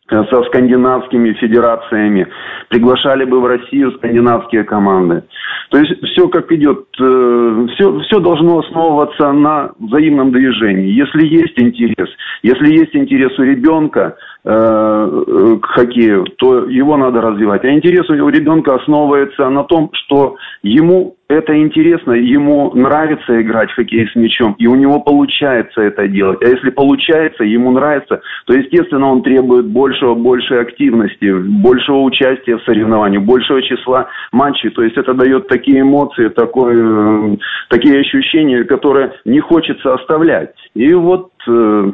со 0.09 0.43
скандинавскими 0.43 1.33
федерациями, 1.33 2.27
приглашали 2.69 3.25
бы 3.25 3.39
в 3.39 3.45
Россию 3.45 3.91
скандинавские 3.93 4.63
команды. 4.63 5.23
То 5.69 5.77
есть 5.77 6.03
все 6.07 6.27
как 6.29 6.51
идет, 6.51 6.85
все, 6.93 7.97
э, 7.97 7.99
все 8.01 8.19
должно 8.19 8.59
основываться 8.59 9.31
на 9.31 9.71
взаимном 9.79 10.31
движении. 10.31 10.91
Если 10.91 11.25
есть 11.27 11.59
интерес, 11.59 12.09
если 12.41 12.71
есть 12.71 12.95
интерес 12.95 13.37
у 13.37 13.43
ребенка 13.43 14.15
э, 14.17 14.28
к 14.43 15.65
хоккею, 15.65 16.25
то 16.37 16.65
его 16.65 16.95
надо 16.97 17.21
развивать. 17.21 17.63
А 17.65 17.71
интерес 17.71 18.09
у 18.09 18.29
ребенка 18.29 18.75
основывается 18.75 19.49
на 19.49 19.63
том, 19.63 19.89
что 19.93 20.37
ему 20.63 21.17
это 21.29 21.55
интересно, 21.55 22.13
ему 22.13 22.71
нравится 22.73 23.39
играть 23.39 23.69
в 23.69 23.75
хоккей 23.75 24.07
с 24.07 24.15
мячом, 24.15 24.55
и 24.57 24.65
у 24.65 24.73
него 24.73 24.99
получается 24.99 25.81
это 25.81 26.07
делать. 26.07 26.41
А 26.41 26.47
если 26.47 26.71
получается, 26.71 27.43
ему 27.43 27.71
нравится, 27.71 28.21
то, 28.45 28.53
естественно, 28.53 29.11
он 29.11 29.21
требует 29.21 29.67
большего, 29.67 30.15
большей 30.15 30.59
активности, 30.61 31.31
большего 31.61 31.99
участия 32.01 32.57
в 32.57 32.63
соревновании, 32.63 33.19
большего 33.19 33.61
числа 33.61 34.07
матчей. 34.31 34.71
То 34.71 34.81
есть 34.81 34.97
это 34.97 35.13
дает 35.13 35.47
такие 35.47 35.81
эмоции, 35.81 36.29
такое, 36.29 37.33
э, 37.33 37.37
такие 37.69 37.99
ощущения, 37.99 38.63
которые 38.63 39.13
не 39.23 39.39
хочется 39.39 39.93
оставлять. 39.93 40.55
И 40.73 40.91
вот 40.95 41.29
э, 41.47 41.91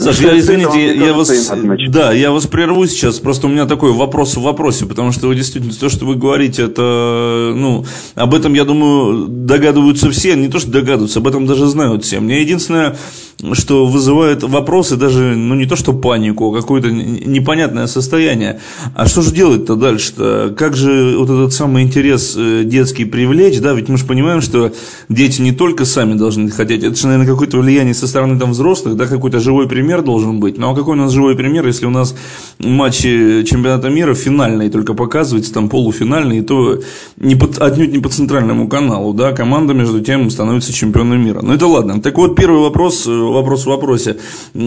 Саша, 0.00 0.28
я, 0.28 0.38
извините, 0.38 0.96
я, 0.96 1.12
вас, 1.12 1.28
да, 1.88 2.12
я 2.12 2.30
вас 2.30 2.46
прерву 2.46 2.86
сейчас, 2.86 3.18
просто 3.18 3.48
у 3.48 3.50
меня 3.50 3.66
такой 3.66 3.92
вопрос 3.92 4.36
в 4.36 4.42
вопросе, 4.42 4.86
потому 4.86 5.10
что 5.10 5.26
вы 5.26 5.34
действительно, 5.34 5.74
то, 5.74 5.88
что 5.88 6.06
вы 6.06 6.14
говорите, 6.14 6.62
это, 6.62 7.52
ну, 7.56 7.84
об 8.14 8.32
этом, 8.32 8.54
я 8.54 8.64
думаю, 8.64 9.26
догадываются 9.26 10.08
все, 10.12 10.36
не 10.36 10.46
то, 10.46 10.60
что 10.60 10.70
догадываются, 10.70 11.18
об 11.18 11.26
этом 11.26 11.46
даже 11.46 11.66
знают 11.66 12.04
все. 12.04 12.20
Мне 12.20 12.42
единственное, 12.42 12.96
что 13.54 13.86
вызывает 13.86 14.44
вопросы, 14.44 14.94
даже, 14.94 15.34
ну, 15.34 15.56
не 15.56 15.66
то, 15.66 15.74
что 15.74 15.92
панику, 15.92 16.54
а 16.54 16.60
какое-то 16.60 16.92
непонятное 16.92 17.88
состояние. 17.88 18.60
А 18.94 19.08
что 19.08 19.20
же 19.22 19.32
делать-то 19.32 19.74
дальше-то? 19.74 20.54
Как 20.56 20.76
же 20.76 21.16
вот 21.18 21.28
этот 21.28 21.52
самый 21.52 21.82
интерес 21.82 22.34
э, 22.36 22.62
детский 22.64 23.04
привлечь, 23.04 23.58
да, 23.58 23.72
ведь 23.72 23.88
мы 23.88 23.98
же 23.98 24.04
понимаем, 24.04 24.42
что 24.42 24.72
дети 25.08 25.42
не 25.42 25.50
только 25.50 25.84
сами 25.84 26.14
должны 26.14 26.50
хотеть, 26.50 26.84
это 26.84 26.94
же, 26.94 27.08
наверное, 27.08 27.32
какое-то 27.32 27.58
влияние 27.58 27.94
со 27.94 28.06
стороны 28.06 28.38
там 28.38 28.52
взрослых, 28.52 28.94
да, 28.94 29.08
какой-то 29.08 29.40
живой 29.40 29.66
пример 29.68 29.87
пример 29.88 30.02
должен 30.02 30.38
быть. 30.38 30.58
Ну 30.58 30.70
а 30.70 30.74
какой 30.74 30.96
у 30.96 30.98
нас 30.98 31.12
живой 31.12 31.34
пример, 31.34 31.66
если 31.66 31.86
у 31.86 31.90
нас 31.90 32.14
матчи 32.58 33.42
чемпионата 33.44 33.88
мира 33.88 34.14
финальные 34.14 34.68
только 34.68 34.92
показываются, 34.92 35.54
там 35.54 35.70
полуфинальные, 35.70 36.42
то 36.42 36.80
не 37.16 37.36
под, 37.36 37.58
отнюдь 37.58 37.92
не 37.92 37.98
по 37.98 38.10
центральному 38.10 38.68
каналу, 38.68 39.14
да, 39.14 39.32
команда 39.32 39.72
между 39.72 40.00
тем 40.00 40.28
становится 40.28 40.74
чемпионом 40.74 41.24
мира. 41.24 41.40
Ну 41.42 41.54
это 41.54 41.66
ладно. 41.66 42.02
Так 42.02 42.18
вот, 42.18 42.36
первый 42.36 42.60
вопрос, 42.60 43.06
э, 43.06 43.10
вопрос 43.10 43.62
в 43.62 43.66
вопросе. 43.68 44.18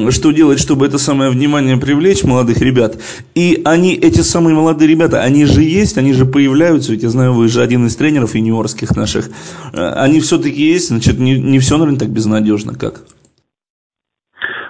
Что 0.09 0.31
делать, 0.31 0.59
чтобы 0.59 0.87
это 0.87 0.97
самое 0.97 1.29
внимание 1.29 1.77
привлечь 1.77 2.23
молодых 2.23 2.57
ребят? 2.57 2.97
И 3.35 3.61
они, 3.63 3.93
эти 3.93 4.21
самые 4.21 4.55
молодые 4.55 4.87
ребята, 4.87 5.21
они 5.21 5.45
же 5.45 5.61
есть, 5.61 5.99
они 5.99 6.13
же 6.13 6.25
появляются, 6.25 6.93
ведь 6.93 7.03
я 7.03 7.11
знаю, 7.11 7.33
вы 7.33 7.47
же 7.47 7.61
один 7.61 7.85
из 7.85 7.95
тренеров 7.95 8.33
юниорских 8.33 8.95
наших. 8.95 9.29
Э, 9.73 9.93
они 9.97 10.19
все-таки 10.19 10.63
есть, 10.73 10.87
значит, 10.87 11.19
не, 11.19 11.39
не 11.39 11.59
все, 11.59 11.77
наверное, 11.77 11.99
так 11.99 12.09
безнадежно, 12.09 12.73
как? 12.73 13.03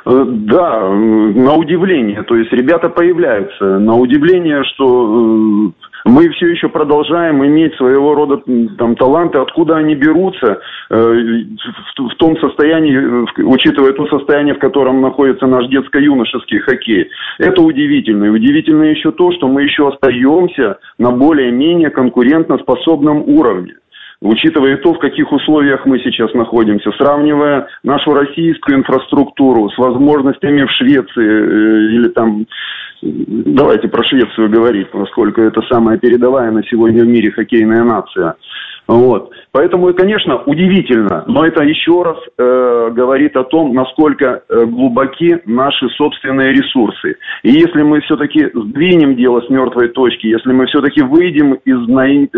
Э, 0.04 0.26
да, 0.26 0.90
на 0.90 1.56
удивление. 1.56 2.24
То 2.24 2.36
есть 2.36 2.52
ребята 2.52 2.90
появляются. 2.90 3.80
На 3.80 3.96
удивление, 3.96 4.64
что 4.64 4.86
э, 4.86 6.10
мы 6.10 6.30
все 6.30 6.48
еще 6.48 6.70
продолжаем 6.70 7.46
иметь 7.46 7.76
своего 7.76 8.16
рода 8.16 8.42
там, 8.78 8.96
таланты, 8.96 9.38
откуда 9.38 9.78
они 9.78 9.94
берутся, 9.94 10.60
э, 10.90 10.96
в, 10.96 12.16
том 12.18 12.36
состоянии, 12.38 13.44
учитывая 13.44 13.94
то 13.94 14.08
состояние, 14.08 14.56
в 14.56 14.60
котором 14.60 15.02
находится 15.02 15.46
наш 15.46 15.68
детско-юношеский 15.68 16.60
хоккей. 16.60 17.08
Это 17.38 17.62
удивительно. 17.62 18.26
И 18.26 18.30
удивительно 18.30 18.84
еще 18.84 19.12
то, 19.12 19.32
что 19.34 19.48
мы 19.48 19.64
еще 19.64 19.88
остаемся 19.88 20.80
на 20.98 21.12
более-менее 21.12 21.92
конкурентоспособном 21.92 23.24
уровне 23.28 23.76
учитывая 24.22 24.78
то, 24.78 24.94
в 24.94 25.00
каких 25.00 25.32
условиях 25.32 25.86
мы 25.86 26.00
сейчас 26.00 26.34
находимся, 26.34 26.92
сравнивая 26.92 27.68
нашу 27.84 28.14
российскую 28.14 28.78
инфраструктуру 28.78 29.70
с 29.70 29.78
возможностями 29.78 30.64
в 30.64 30.72
Швеции 30.72 31.26
э, 31.26 31.96
или 31.96 32.08
там, 32.10 32.46
давайте 33.02 33.88
про 33.88 34.04
Швецию 34.04 34.50
говорить, 34.50 34.90
поскольку 34.92 35.42
это 35.42 35.62
самая 35.70 35.98
передовая 35.98 36.52
на 36.52 36.64
сегодня 36.64 37.04
в 37.04 37.08
мире 37.08 37.32
хоккейная 37.32 37.84
нация– 37.84 38.36
вот. 38.88 39.32
Поэтому, 39.52 39.94
конечно, 39.94 40.42
удивительно, 40.46 41.24
но 41.28 41.46
это 41.46 41.64
еще 41.64 42.04
раз 42.04 42.18
э, 42.38 42.90
говорит 42.92 43.36
о 43.36 43.44
том, 43.44 43.74
насколько 43.74 44.44
э, 44.48 44.66
глубоки 44.66 45.42
наши 45.46 45.88
собственные 45.90 46.54
ресурсы. 46.54 47.18
И 47.44 47.52
если 47.52 47.84
мы 47.84 48.02
все-таки 48.02 48.50
сдвинем 48.54 49.16
дело 49.16 49.42
с 49.42 49.50
мертвой 49.50 49.90
точки, 49.90 50.28
если 50.28 50.52
мы 50.52 50.68
все-таки 50.68 51.02
выйдем 51.02 51.54
из 51.66 51.88
наи... 51.88 52.30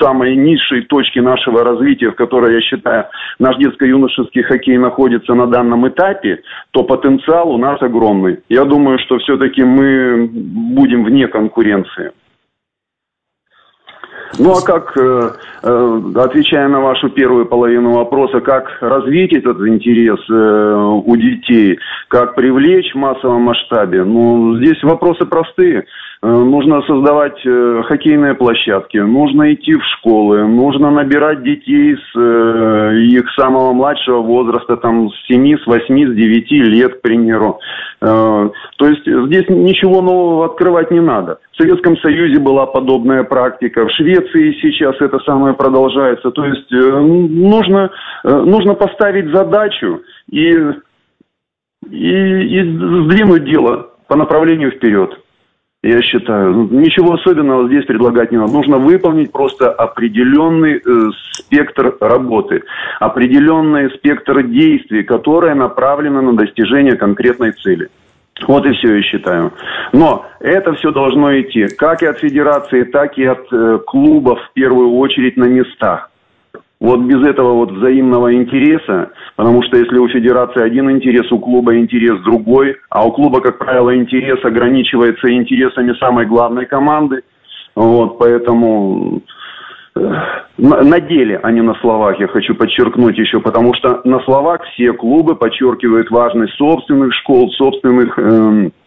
самой 0.00 0.36
низшей 0.36 0.82
точки 0.82 1.18
нашего 1.18 1.64
развития, 1.64 2.10
в 2.10 2.16
которой, 2.16 2.54
я 2.54 2.60
считаю, 2.60 3.06
наш 3.38 3.56
детско-юношеский 3.56 4.42
хоккей 4.42 4.78
находится 4.78 5.34
на 5.34 5.46
данном 5.46 5.86
этапе, 5.88 6.40
то 6.70 6.84
потенциал 6.84 7.50
у 7.50 7.58
нас 7.58 7.80
огромный. 7.82 8.38
Я 8.48 8.64
думаю, 8.64 8.98
что 9.00 9.18
все-таки 9.18 9.62
мы 9.62 10.28
будем 10.32 11.04
вне 11.04 11.28
конкуренции. 11.28 12.12
Ну 14.38 14.52
а 14.52 14.62
как, 14.62 14.96
э, 14.96 15.30
э, 15.62 16.00
отвечая 16.16 16.68
на 16.68 16.80
вашу 16.80 17.08
первую 17.10 17.46
половину 17.46 17.92
вопроса, 17.92 18.40
как 18.40 18.78
развить 18.80 19.32
этот 19.32 19.60
интерес 19.60 20.18
э, 20.28 21.02
у 21.04 21.16
детей, 21.16 21.78
как 22.08 22.34
привлечь 22.34 22.92
в 22.92 22.98
массовом 22.98 23.42
масштабе, 23.42 24.04
ну 24.04 24.56
здесь 24.56 24.82
вопросы 24.82 25.24
простые. 25.24 25.84
Э, 26.24 26.26
нужно 26.26 26.80
создавать 26.82 27.38
э, 27.44 27.82
хоккейные 27.84 28.32
площадки, 28.32 28.96
нужно 28.96 29.52
идти 29.52 29.74
в 29.74 29.84
школы, 29.84 30.46
нужно 30.46 30.90
набирать 30.90 31.42
детей 31.42 31.96
с 31.96 32.18
э, 32.18 32.96
их 32.96 33.30
самого 33.38 33.74
младшего 33.74 34.22
возраста, 34.22 34.78
там, 34.78 35.10
с 35.10 35.26
7, 35.26 35.58
с 35.58 35.66
8, 35.66 35.84
с 35.84 36.14
9 36.16 36.50
лет, 36.50 36.94
к 36.94 37.02
примеру. 37.02 37.58
То 38.00 38.52
есть 38.80 39.06
здесь 39.06 39.48
ничего 39.48 40.02
нового 40.02 40.46
открывать 40.46 40.90
не 40.90 41.00
надо. 41.00 41.38
В 41.52 41.56
Советском 41.62 41.96
Союзе 41.98 42.38
была 42.38 42.66
подобная 42.66 43.24
практика, 43.24 43.86
в 43.86 43.90
Швеции 43.90 44.58
сейчас 44.60 44.96
это 45.00 45.18
самое 45.20 45.54
продолжается. 45.54 46.30
То 46.30 46.44
есть 46.44 46.70
нужно, 46.70 47.90
нужно 48.24 48.74
поставить 48.74 49.32
задачу 49.32 50.02
и, 50.30 50.50
и, 51.90 52.50
и 52.50 52.62
сдвинуть 52.62 53.44
дело 53.44 53.90
по 54.06 54.16
направлению 54.16 54.70
вперед 54.70 55.18
я 55.84 56.02
считаю. 56.02 56.52
Ну, 56.52 56.80
ничего 56.80 57.14
особенного 57.14 57.68
здесь 57.68 57.84
предлагать 57.84 58.32
не 58.32 58.38
надо. 58.38 58.52
Нужно 58.52 58.78
выполнить 58.78 59.32
просто 59.32 59.70
определенный 59.70 60.76
э, 60.76 61.10
спектр 61.32 61.94
работы, 62.00 62.62
определенный 63.00 63.90
спектр 63.90 64.42
действий, 64.42 65.02
которые 65.02 65.54
направлены 65.54 66.22
на 66.22 66.36
достижение 66.36 66.96
конкретной 66.96 67.52
цели. 67.52 67.88
Вот 68.48 68.66
и 68.66 68.72
все, 68.72 68.96
я 68.96 69.02
считаю. 69.02 69.52
Но 69.92 70.26
это 70.40 70.72
все 70.74 70.90
должно 70.90 71.38
идти 71.40 71.66
как 71.76 72.02
и 72.02 72.06
от 72.06 72.18
федерации, 72.18 72.84
так 72.84 73.18
и 73.18 73.24
от 73.24 73.46
э, 73.52 73.78
клубов 73.86 74.38
в 74.40 74.52
первую 74.54 74.96
очередь 74.96 75.36
на 75.36 75.44
местах. 75.44 76.10
Вот 76.84 77.00
без 77.00 77.26
этого 77.26 77.54
вот 77.54 77.70
взаимного 77.70 78.34
интереса, 78.34 79.10
потому 79.36 79.62
что 79.62 79.78
если 79.78 79.96
у 79.96 80.06
федерации 80.06 80.60
один 80.60 80.90
интерес, 80.90 81.32
у 81.32 81.38
клуба 81.38 81.78
интерес 81.78 82.20
другой, 82.20 82.76
а 82.90 83.06
у 83.06 83.10
клуба, 83.10 83.40
как 83.40 83.56
правило, 83.56 83.96
интерес 83.96 84.44
ограничивается 84.44 85.32
интересами 85.32 85.94
самой 85.98 86.26
главной 86.26 86.66
команды, 86.66 87.22
вот, 87.74 88.18
поэтому 88.18 89.22
э, 89.96 90.00
на 90.58 91.00
деле, 91.00 91.40
а 91.42 91.50
не 91.52 91.62
на 91.62 91.74
словах, 91.76 92.20
я 92.20 92.28
хочу 92.28 92.54
подчеркнуть 92.54 93.16
еще, 93.16 93.40
потому 93.40 93.72
что 93.72 94.02
на 94.04 94.20
словах 94.20 94.60
все 94.74 94.92
клубы 94.92 95.36
подчеркивают 95.36 96.10
важность 96.10 96.52
собственных 96.58 97.14
школ, 97.14 97.50
собственных 97.52 98.18
э, 98.18 98.22
э, 98.22 98.68
Э, 98.68 98.83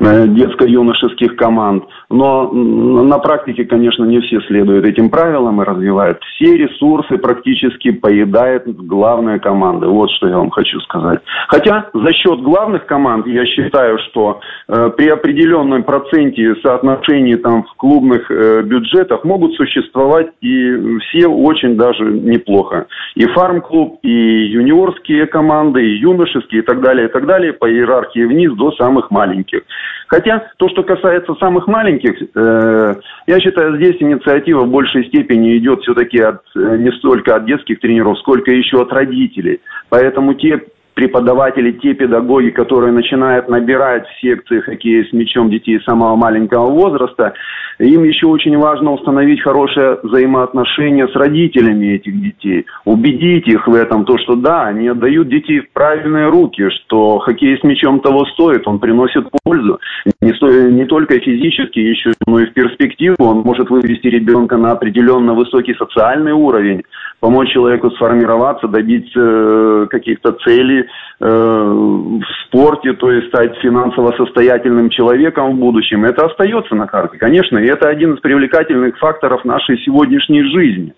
детско-юношеских 0.00 1.36
команд. 1.36 1.84
Но 2.08 2.50
на 2.50 3.18
практике, 3.18 3.64
конечно, 3.64 4.04
не 4.04 4.20
все 4.20 4.40
следуют 4.42 4.86
этим 4.86 5.10
правилам 5.10 5.60
и 5.60 5.64
развивают. 5.64 6.18
Все 6.34 6.56
ресурсы 6.56 7.18
практически 7.18 7.90
поедает 7.90 8.64
главная 8.66 9.38
команда. 9.38 9.88
Вот 9.88 10.10
что 10.10 10.28
я 10.28 10.38
вам 10.38 10.50
хочу 10.50 10.80
сказать. 10.80 11.20
Хотя 11.48 11.88
за 11.92 12.12
счет 12.12 12.40
главных 12.40 12.86
команд 12.86 13.26
я 13.26 13.44
считаю, 13.46 13.98
что 14.10 14.40
э, 14.68 14.90
при 14.96 15.08
определенном 15.08 15.82
проценте 15.84 16.54
соотношений 16.62 17.36
там 17.36 17.64
в 17.64 17.74
клубных 17.76 18.30
э, 18.30 18.62
бюджетах 18.62 19.24
могут 19.24 19.54
существовать 19.54 20.28
и 20.40 20.98
все 21.00 21.26
очень 21.26 21.76
даже 21.76 22.04
неплохо. 22.04 22.86
И 23.14 23.26
фарм-клуб, 23.26 23.98
и 24.02 24.46
юниорские 24.46 25.26
команды, 25.26 25.84
и 25.84 25.98
юношеские, 25.98 26.62
и 26.62 26.64
так 26.64 26.80
далее, 26.80 27.08
и 27.08 27.10
так 27.10 27.26
далее, 27.26 27.52
по 27.52 27.70
иерархии 27.70 28.24
вниз 28.24 28.52
до 28.60 28.70
самых 28.72 29.10
маленьких. 29.10 29.62
Хотя 30.06 30.50
то, 30.58 30.68
что 30.68 30.82
касается 30.82 31.34
самых 31.34 31.66
маленьких, 31.66 32.14
э, 32.34 32.94
я 33.26 33.40
считаю, 33.40 33.76
здесь 33.76 33.96
инициатива 34.00 34.60
в 34.60 34.70
большей 34.70 35.06
степени 35.06 35.56
идет 35.56 35.80
все-таки 35.80 36.20
от, 36.20 36.42
э, 36.54 36.76
не 36.78 36.92
столько 36.98 37.36
от 37.36 37.46
детских 37.46 37.80
тренеров, 37.80 38.18
сколько 38.18 38.50
еще 38.50 38.82
от 38.82 38.92
родителей. 38.92 39.60
Поэтому 39.88 40.34
те 40.34 40.60
преподаватели, 41.00 41.72
те 41.72 41.94
педагоги, 41.94 42.50
которые 42.50 42.92
начинают 42.92 43.48
набирать 43.48 44.06
в 44.06 44.20
секции 44.20 44.60
хоккея 44.60 45.04
с 45.04 45.12
мячом 45.14 45.48
детей 45.48 45.80
самого 45.80 46.14
маленького 46.14 46.70
возраста, 46.70 47.32
им 47.78 48.04
еще 48.04 48.26
очень 48.26 48.58
важно 48.58 48.92
установить 48.92 49.40
хорошее 49.40 49.98
взаимоотношение 50.02 51.08
с 51.08 51.14
родителями 51.16 51.94
этих 51.94 52.20
детей, 52.20 52.66
убедить 52.84 53.48
их 53.48 53.66
в 53.66 53.74
этом, 53.74 54.04
то, 54.04 54.18
что 54.18 54.34
да, 54.36 54.64
они 54.66 54.88
отдают 54.88 55.28
детей 55.28 55.60
в 55.60 55.72
правильные 55.72 56.28
руки, 56.28 56.68
что 56.68 57.18
хоккей 57.20 57.56
с 57.56 57.62
мячом 57.62 58.00
того 58.00 58.26
стоит, 58.26 58.68
он 58.68 58.78
приносит 58.78 59.24
пользу, 59.42 59.80
не, 60.20 60.34
сто, 60.34 60.50
не 60.50 60.84
только 60.84 61.18
физически, 61.18 61.78
еще, 61.78 62.12
но 62.26 62.40
и 62.40 62.44
в 62.44 62.52
перспективу 62.52 63.16
он 63.20 63.38
может 63.38 63.70
вывести 63.70 64.08
ребенка 64.08 64.58
на 64.58 64.72
определенно 64.72 65.32
высокий 65.32 65.74
социальный 65.74 66.32
уровень, 66.32 66.82
помочь 67.20 67.52
человеку 67.52 67.90
сформироваться, 67.90 68.66
добиться 68.66 69.20
э, 69.20 69.86
каких-то 69.90 70.32
целей 70.44 70.84
э, 71.20 71.24
в 71.26 72.22
спорте, 72.46 72.94
то 72.94 73.10
есть 73.12 73.28
стать 73.28 73.56
финансово 73.58 74.12
состоятельным 74.16 74.88
человеком 74.90 75.52
в 75.52 75.60
будущем, 75.60 76.04
это 76.04 76.26
остается 76.26 76.74
на 76.74 76.86
карте. 76.86 77.18
Конечно, 77.18 77.58
и 77.58 77.66
это 77.66 77.88
один 77.88 78.14
из 78.14 78.20
привлекательных 78.20 78.98
факторов 78.98 79.44
нашей 79.44 79.78
сегодняшней 79.78 80.42
жизни. 80.44 80.94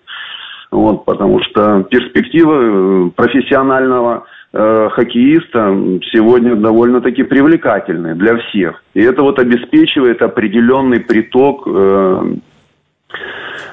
Вот, 0.71 1.05
потому 1.05 1.39
что 1.43 1.83
перспективы 1.83 2.55
э, 2.55 3.09
профессионального 3.15 4.25
э, 4.53 4.89
хоккеиста 4.93 5.99
сегодня 6.11 6.55
довольно-таки 6.55 7.23
привлекательные 7.23 8.15
для 8.15 8.37
всех. 8.37 8.81
И 8.93 9.01
это 9.01 9.21
вот 9.21 9.39
обеспечивает 9.39 10.21
определенный 10.21 11.01
приток 11.01 11.67
Э, 11.67 12.35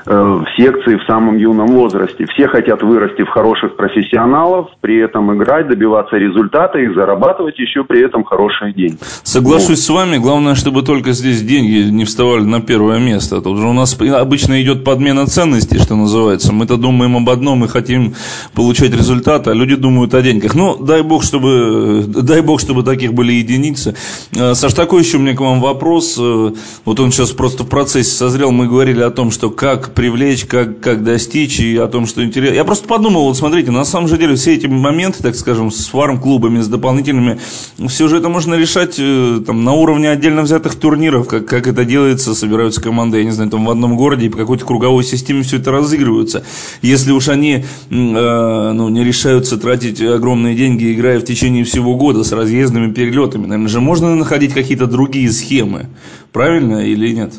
в 0.06 0.46
секции 0.56 0.96
в 0.96 1.04
самом 1.06 1.36
юном 1.36 1.68
возрасте. 1.68 2.26
Все 2.34 2.48
хотят 2.48 2.82
вырасти 2.82 3.22
в 3.22 3.28
хороших 3.28 3.76
профессионалов, 3.76 4.68
при 4.80 4.98
этом 4.98 5.36
играть, 5.36 5.68
добиваться 5.68 6.16
результата 6.16 6.78
и 6.78 6.92
зарабатывать 6.92 7.58
еще 7.58 7.84
при 7.84 8.04
этом 8.04 8.24
хорошие 8.24 8.72
деньги. 8.72 8.98
Соглашусь 9.22 9.68
вот. 9.68 9.78
с 9.78 9.90
вами. 9.90 10.16
Главное, 10.16 10.54
чтобы 10.54 10.82
только 10.82 11.12
здесь 11.12 11.42
деньги 11.42 11.90
не 11.90 12.04
вставали 12.04 12.42
на 12.42 12.60
первое 12.60 12.98
место. 12.98 13.40
Тут 13.40 13.58
же 13.58 13.66
у 13.66 13.72
нас 13.72 13.96
обычно 14.00 14.60
идет 14.62 14.84
подмена 14.84 15.26
ценностей, 15.26 15.78
что 15.78 15.94
называется. 15.96 16.52
Мы-то 16.52 16.76
думаем 16.76 17.16
об 17.16 17.28
одном 17.28 17.64
и 17.64 17.68
хотим 17.68 18.14
получать 18.54 18.92
результаты, 18.92 19.50
а 19.50 19.54
люди 19.54 19.76
думают 19.76 20.14
о 20.14 20.22
деньгах. 20.22 20.54
Ну, 20.54 20.76
дай 20.76 21.02
бог, 21.02 21.22
чтобы, 21.22 22.04
дай 22.06 22.40
бог, 22.40 22.60
чтобы 22.60 22.82
таких 22.82 23.12
были 23.12 23.32
единицы. 23.32 23.94
Э, 24.34 24.54
Саш, 24.54 24.72
такой 24.72 25.02
еще 25.02 25.18
у 25.18 25.20
меня 25.20 25.36
к 25.36 25.40
вам 25.40 25.60
вопрос. 25.60 26.16
Э, 26.18 26.52
вот 26.84 27.00
он 27.00 27.12
сейчас 27.12 27.30
просто 27.32 27.64
в 27.64 27.68
процессе 27.68 28.10
созрел. 28.10 28.50
Мы 28.50 28.66
говорили 28.66 29.02
о 29.02 29.10
том, 29.10 29.29
что 29.30 29.50
как 29.50 29.94
привлечь, 29.94 30.44
как, 30.44 30.80
как 30.80 31.04
достичь 31.04 31.60
и 31.60 31.76
о 31.76 31.86
том, 31.86 32.06
что 32.06 32.24
интересно. 32.24 32.54
Я 32.54 32.64
просто 32.64 32.86
подумал, 32.86 33.24
вот 33.24 33.36
смотрите, 33.36 33.70
на 33.70 33.84
самом 33.84 34.08
же 34.08 34.18
деле 34.18 34.34
все 34.34 34.54
эти 34.54 34.66
моменты, 34.66 35.22
так 35.22 35.34
скажем, 35.34 35.70
с 35.70 35.86
фарм-клубами, 35.86 36.60
с 36.60 36.68
дополнительными, 36.68 37.40
все 37.88 38.08
же 38.08 38.18
это 38.18 38.28
можно 38.28 38.54
решать 38.54 38.96
э, 38.98 39.40
там, 39.46 39.64
на 39.64 39.72
уровне 39.72 40.10
отдельно 40.10 40.42
взятых 40.42 40.74
турниров, 40.74 41.28
как, 41.28 41.46
как 41.46 41.66
это 41.66 41.84
делается, 41.84 42.34
собираются 42.34 42.80
команды, 42.80 43.18
я 43.18 43.24
не 43.24 43.30
знаю, 43.30 43.50
там 43.50 43.64
в 43.64 43.70
одном 43.70 43.96
городе 43.96 44.26
и 44.26 44.28
по 44.28 44.38
какой-то 44.38 44.64
круговой 44.64 45.04
системе 45.04 45.42
все 45.42 45.58
это 45.58 45.70
разыгрываются. 45.70 46.44
Если 46.82 47.12
уж 47.12 47.28
они 47.28 47.56
э, 47.56 47.62
ну, 47.90 48.88
не 48.88 49.04
решаются 49.04 49.58
тратить 49.58 50.00
огромные 50.00 50.54
деньги, 50.54 50.92
играя 50.92 51.20
в 51.20 51.24
течение 51.24 51.64
всего 51.64 51.96
года 51.96 52.24
с 52.24 52.32
разъездными 52.32 52.92
перелетами, 52.92 53.46
наверное 53.46 53.68
же 53.68 53.80
можно 53.80 54.14
находить 54.14 54.54
какие-то 54.54 54.86
другие 54.86 55.30
схемы, 55.30 55.86
правильно 56.32 56.84
или 56.84 57.12
нет? 57.12 57.34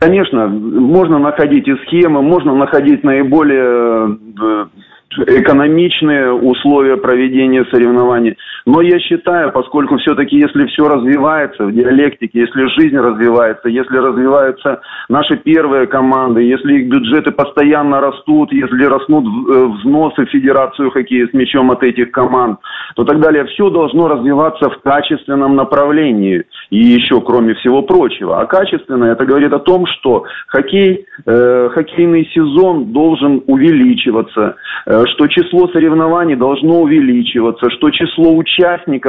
Конечно, 0.00 0.46
можно 0.46 1.18
находить 1.18 1.66
и 1.66 1.74
схемы, 1.86 2.20
можно 2.20 2.54
находить 2.54 3.02
наиболее 3.02 4.18
э, 4.38 4.66
экономичные 5.40 6.32
условия 6.32 6.98
проведения 6.98 7.64
соревнований. 7.70 8.36
Но 8.66 8.82
я 8.82 8.98
считаю, 9.00 9.52
поскольку 9.52 9.96
все-таки 9.98 10.36
если 10.36 10.66
все 10.66 10.88
развивается 10.88 11.64
в 11.64 11.72
диалектике, 11.72 12.40
если 12.40 12.66
жизнь 12.80 12.96
развивается, 12.96 13.68
если 13.68 13.96
развиваются 13.96 14.80
наши 15.08 15.36
первые 15.36 15.86
команды, 15.86 16.42
если 16.42 16.74
их 16.74 16.88
бюджеты 16.88 17.30
постоянно 17.30 18.00
растут, 18.00 18.52
если 18.52 18.84
растут 18.84 19.24
э, 19.24 19.66
взносы 19.78 20.26
в 20.26 20.30
Федерацию 20.30 20.90
хоккея 20.90 21.26
с 21.28 21.32
мячом 21.32 21.70
от 21.70 21.82
этих 21.82 22.10
команд, 22.10 22.60
то 22.96 23.04
так 23.04 23.20
далее, 23.20 23.44
все 23.46 23.70
должно 23.70 24.08
развиваться 24.08 24.68
в 24.70 24.80
качественном 24.82 25.56
направлении. 25.56 26.44
И 26.70 26.78
еще, 26.78 27.20
кроме 27.20 27.54
всего 27.54 27.82
прочего. 27.82 28.40
А 28.40 28.46
качественно 28.46 29.04
это 29.04 29.24
говорит 29.24 29.52
о 29.52 29.58
том, 29.58 29.86
что 29.86 30.24
хоккей, 30.46 31.06
э, 31.26 31.68
хоккейный 31.72 32.28
сезон 32.34 32.92
должен 32.92 33.42
увеличиваться, 33.46 34.56
э, 34.86 35.04
что 35.06 35.26
число 35.28 35.68
соревнований 35.68 36.36
должно 36.36 36.82
увеличиваться, 36.82 37.70
что 37.70 37.90
число 37.90 38.36
участников 38.36 38.49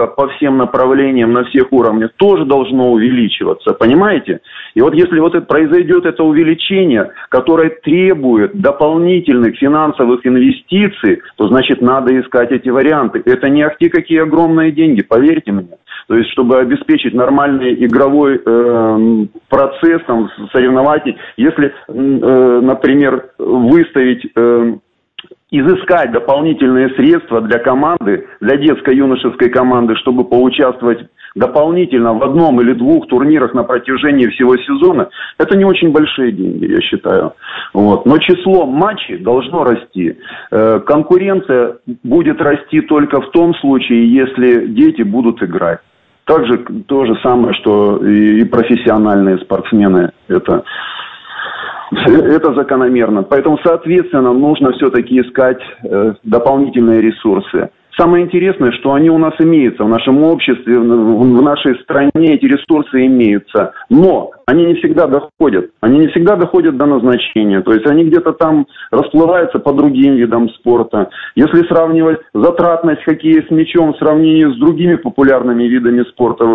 по 0.08 0.28
всем 0.30 0.58
направлениям 0.58 1.34
на 1.34 1.44
всех 1.46 1.72
уровнях 1.72 2.12
тоже 2.18 2.46
должно 2.46 2.92
увеличиваться, 2.92 3.74
понимаете? 3.74 4.40
И 4.74 4.82
вот 4.82 4.94
если 4.94 5.20
вот 5.20 5.36
это 5.36 5.46
произойдет 5.46 6.06
это 6.06 6.24
увеличение, 6.24 7.12
которое 7.30 7.70
требует 7.70 8.54
дополнительных 8.54 9.58
финансовых 9.58 10.26
инвестиций, 10.26 11.22
то 11.36 11.48
значит 11.48 11.82
надо 11.82 12.20
искать 12.20 12.52
эти 12.52 12.70
варианты. 12.70 13.22
Это 13.26 13.50
не 13.50 13.64
ахти 13.64 13.90
какие 13.90 14.22
огромные 14.22 14.72
деньги, 14.72 15.02
поверьте 15.02 15.52
мне. 15.52 15.78
То 16.08 16.16
есть, 16.16 16.30
чтобы 16.32 16.60
обеспечить 16.60 17.14
нормальный 17.14 17.74
игровой 17.86 18.42
э, 18.44 19.26
процесс, 19.50 20.02
там, 20.08 20.30
соревновательный, 20.52 21.18
если, 21.38 21.74
э, 21.88 22.60
например, 22.62 23.30
выставить 23.38 24.26
э, 24.36 24.74
изыскать 25.52 26.12
дополнительные 26.12 26.90
средства 26.96 27.42
для 27.42 27.60
команды, 27.60 28.28
для 28.40 28.56
детско-юношеской 28.56 29.50
команды, 29.50 29.96
чтобы 29.98 30.24
поучаствовать 30.24 31.00
дополнительно 31.36 32.14
в 32.14 32.24
одном 32.24 32.60
или 32.62 32.74
двух 32.74 33.08
турнирах 33.08 33.54
на 33.54 33.64
протяжении 33.64 34.28
всего 34.28 34.58
сезона, 34.58 35.10
это 35.38 35.58
не 35.58 35.66
очень 35.66 35.92
большие 35.92 36.32
деньги, 36.32 36.72
я 36.72 36.82
считаю. 36.82 37.34
Вот. 37.74 38.06
Но 38.06 38.18
число 38.18 38.66
матчей 38.66 39.18
должно 39.18 39.64
расти. 39.64 40.18
Э, 40.52 40.80
конкуренция 40.86 41.78
будет 42.04 42.42
расти 42.42 42.82
только 42.82 43.22
в 43.22 43.32
том 43.32 43.54
случае, 43.56 44.14
если 44.14 44.68
дети 44.68 45.04
будут 45.04 45.42
играть. 45.44 45.80
Также 46.26 46.60
то 46.88 47.06
же 47.06 47.16
самое, 47.24 47.54
что 47.56 47.98
и 48.06 48.44
профессиональные 48.46 49.38
спортсмены. 49.40 50.12
Это 50.28 50.64
это 52.08 52.54
закономерно. 52.54 53.24
Поэтому, 53.24 53.60
соответственно, 53.64 54.34
нужно 54.34 54.72
все-таки 54.74 55.20
искать 55.20 55.60
э, 55.84 56.14
дополнительные 56.24 57.02
ресурсы. 57.02 57.70
Самое 57.98 58.26
интересное, 58.26 58.72
что 58.72 58.94
они 58.94 59.10
у 59.10 59.18
нас 59.18 59.34
имеются 59.40 59.84
в 59.84 59.90
нашем 59.90 60.24
обществе, 60.24 60.80
в 60.80 61.42
нашей 61.42 61.76
стране 61.82 62.34
эти 62.36 62.46
ресурсы 62.46 63.06
имеются. 63.06 63.74
Но 63.90 64.32
они 64.52 64.66
не 64.66 64.74
всегда 64.76 65.08
доходят. 65.08 65.72
Они 65.80 66.00
не 66.00 66.08
всегда 66.08 66.36
доходят 66.36 66.76
до 66.76 66.86
назначения. 66.86 67.62
То 67.62 67.72
есть 67.72 67.88
они 67.88 68.04
где-то 68.04 68.34
там 68.34 68.68
расплываются 68.92 69.60
по 69.60 69.72
другим 69.72 70.16
видам 70.16 70.50
спорта. 70.50 71.10
Если 71.36 71.66
сравнивать 71.68 72.20
затратность 72.34 73.02
хоккея 73.04 73.46
с 73.48 73.50
мячом 73.50 73.94
в 73.94 73.98
сравнении 73.98 74.54
с 74.54 74.60
другими 74.60 74.96
популярными 74.96 75.64
видами 75.64 76.04
спорта, 76.10 76.46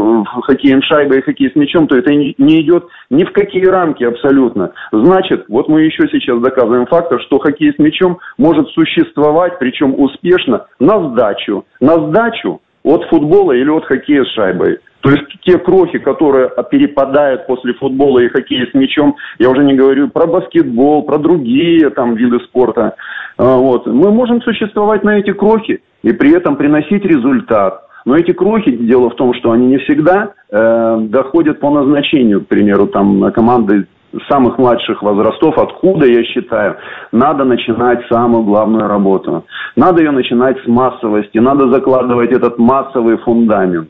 хоккеем 0.42 0.82
шайбой 0.82 1.20
и 1.20 1.22
хоккей 1.22 1.50
с 1.50 1.56
мячом, 1.56 1.86
то 1.86 1.96
это 1.96 2.12
не 2.12 2.60
идет 2.60 2.84
ни 3.08 3.24
в 3.24 3.32
какие 3.32 3.64
рамки 3.64 4.04
абсолютно. 4.04 4.72
Значит, 4.92 5.46
вот 5.48 5.68
мы 5.68 5.82
еще 5.82 6.06
сейчас 6.12 6.38
доказываем 6.40 6.86
фактор, 6.86 7.18
что 7.22 7.38
хоккей 7.38 7.72
с 7.72 7.78
мячом 7.78 8.18
может 8.36 8.68
существовать, 8.70 9.58
причем 9.58 9.98
успешно, 9.98 10.66
на 10.78 11.08
сдачу. 11.08 11.64
На 11.80 11.94
сдачу 12.08 12.60
от 12.84 13.04
футбола 13.04 13.52
или 13.52 13.70
от 13.70 13.86
хоккея 13.86 14.24
с 14.24 14.28
шайбой. 14.34 14.80
То 15.06 15.12
есть 15.12 15.22
те 15.42 15.56
крохи, 15.56 15.98
которые 15.98 16.50
перепадают 16.68 17.46
после 17.46 17.74
футбола 17.74 18.18
и 18.18 18.28
хоккея 18.28 18.66
с 18.66 18.74
мячом, 18.74 19.14
я 19.38 19.48
уже 19.50 19.62
не 19.62 19.74
говорю 19.74 20.08
про 20.08 20.26
баскетбол, 20.26 21.04
про 21.04 21.18
другие 21.18 21.90
там 21.90 22.16
виды 22.16 22.40
спорта, 22.40 22.96
а, 23.38 23.56
вот, 23.56 23.86
мы 23.86 24.10
можем 24.10 24.42
существовать 24.42 25.04
на 25.04 25.18
эти 25.18 25.32
крохи 25.32 25.80
и 26.02 26.10
при 26.10 26.34
этом 26.34 26.56
приносить 26.56 27.04
результат. 27.04 27.84
Но 28.04 28.16
эти 28.16 28.32
крохи, 28.32 28.72
дело 28.72 29.10
в 29.10 29.14
том, 29.14 29.32
что 29.34 29.52
они 29.52 29.68
не 29.68 29.78
всегда 29.78 30.32
э, 30.50 30.96
доходят 31.02 31.60
по 31.60 31.70
назначению, 31.70 32.40
к 32.40 32.48
примеру, 32.48 32.88
там 32.88 33.30
команды 33.30 33.86
самых 34.28 34.58
младших 34.58 35.02
возрастов, 35.02 35.56
откуда, 35.58 36.06
я 36.06 36.24
считаю, 36.24 36.78
надо 37.12 37.44
начинать 37.44 38.04
самую 38.08 38.42
главную 38.42 38.88
работу. 38.88 39.44
Надо 39.76 40.02
ее 40.02 40.10
начинать 40.10 40.56
с 40.64 40.66
массовости, 40.66 41.38
надо 41.38 41.70
закладывать 41.70 42.32
этот 42.32 42.58
массовый 42.58 43.18
фундамент. 43.18 43.88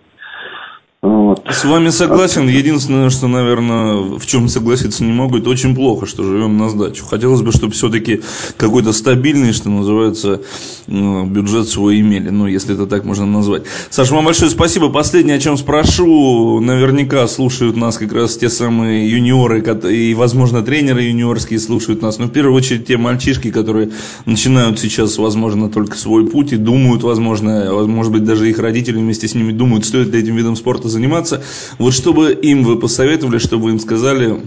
Вот. 1.07 1.43
С 1.49 1.65
вами 1.65 1.91
согласен. 1.91 2.49
Единственное, 2.49 3.11
что, 3.11 3.29
наверное, 3.29 4.19
в 4.19 4.27
чем 4.27 4.49
согласиться 4.49 5.05
не 5.05 5.13
могу, 5.13 5.39
это 5.39 5.49
очень 5.51 5.75
плохо, 5.75 6.05
что 6.07 6.25
живем 6.25 6.59
на 6.59 6.69
сдачу. 6.69 7.05
Хотелось 7.05 7.43
бы, 7.43 7.53
чтобы 7.53 7.75
все-таки 7.75 8.23
какой-то 8.57 8.93
стабильный, 8.93 9.53
что 9.53 9.71
называется, 9.71 10.41
ну, 10.89 11.25
бюджет 11.25 11.69
свой 11.69 12.01
имели. 12.01 12.31
Ну, 12.31 12.49
если 12.49 12.75
это 12.75 12.87
так 12.87 13.05
можно 13.05 13.25
назвать. 13.25 13.63
Саша, 13.89 14.15
вам 14.15 14.25
большое 14.25 14.51
спасибо. 14.51 14.89
Последнее, 14.89 15.37
о 15.37 15.41
чем 15.41 15.57
спрошу. 15.57 16.59
Наверняка 16.59 17.29
слушают 17.29 17.77
нас 17.77 17.99
как 17.99 18.13
раз 18.13 18.37
те 18.37 18.49
самые 18.49 19.09
юниоры 19.09 19.63
и, 19.93 20.13
возможно, 20.15 20.63
тренеры 20.63 21.03
юниорские 21.03 21.61
слушают 21.61 22.03
нас. 22.03 22.19
Но 22.19 22.27
в 22.27 22.31
первую 22.31 22.57
очередь 22.57 22.87
те 22.87 22.97
мальчишки, 22.97 23.53
которые 23.53 23.91
начинают 24.25 24.81
сейчас, 24.81 25.19
возможно, 25.19 25.71
только 25.71 25.97
свой 25.97 26.27
путь 26.27 26.53
и 26.53 26.57
думают, 26.57 27.05
возможно, 27.05 27.87
может 27.87 28.11
быть, 28.11 28.25
даже 28.25 28.51
их 28.51 28.59
родители 28.59 28.97
вместе 28.97 29.29
с 29.29 29.35
ними 29.37 29.53
думают, 29.53 29.85
стоит 29.85 30.13
ли 30.13 30.19
этим 30.19 30.35
видом 30.35 30.57
спорта 30.57 30.96
заниматься. 30.97 31.43
Вот 31.79 31.93
чтобы 31.93 32.33
им 32.33 32.65
вы 32.65 32.79
посоветовали, 32.79 33.39
чтобы 33.39 33.71
им 33.71 33.79
сказали, 33.79 34.41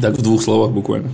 так 0.00 0.14
в 0.14 0.22
двух 0.22 0.42
словах 0.42 0.70
буквально. 0.72 1.08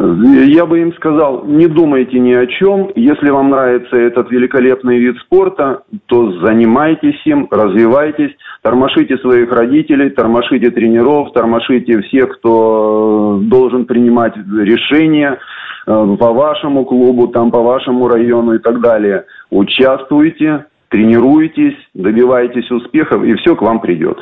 Я 0.00 0.66
бы 0.66 0.80
им 0.80 0.92
сказал, 0.94 1.44
не 1.44 1.66
думайте 1.66 2.18
ни 2.18 2.32
о 2.32 2.46
чем. 2.46 2.90
Если 2.94 3.30
вам 3.30 3.50
нравится 3.50 3.96
этот 3.96 4.30
великолепный 4.30 4.98
вид 4.98 5.16
спорта, 5.18 5.82
то 6.06 6.32
занимайтесь 6.40 7.20
им, 7.24 7.48
развивайтесь, 7.50 8.32
тормошите 8.62 9.16
своих 9.18 9.50
родителей, 9.50 10.10
тормошите 10.10 10.70
тренеров, 10.70 11.32
тормошите 11.32 12.00
всех, 12.02 12.38
кто 12.38 13.38
должен 13.42 13.86
принимать 13.86 14.36
решения 14.36 15.38
э, 15.86 16.16
по 16.18 16.32
вашему 16.32 16.84
клубу, 16.84 17.28
там 17.28 17.50
по 17.50 17.62
вашему 17.62 18.08
району 18.08 18.54
и 18.54 18.58
так 18.58 18.80
далее. 18.80 19.24
Участвуйте, 19.50 20.66
тренируйтесь, 20.94 21.74
добивайтесь 21.92 22.70
успехов, 22.70 23.24
и 23.24 23.34
все 23.34 23.56
к 23.56 23.62
вам 23.62 23.80
придет. 23.80 24.16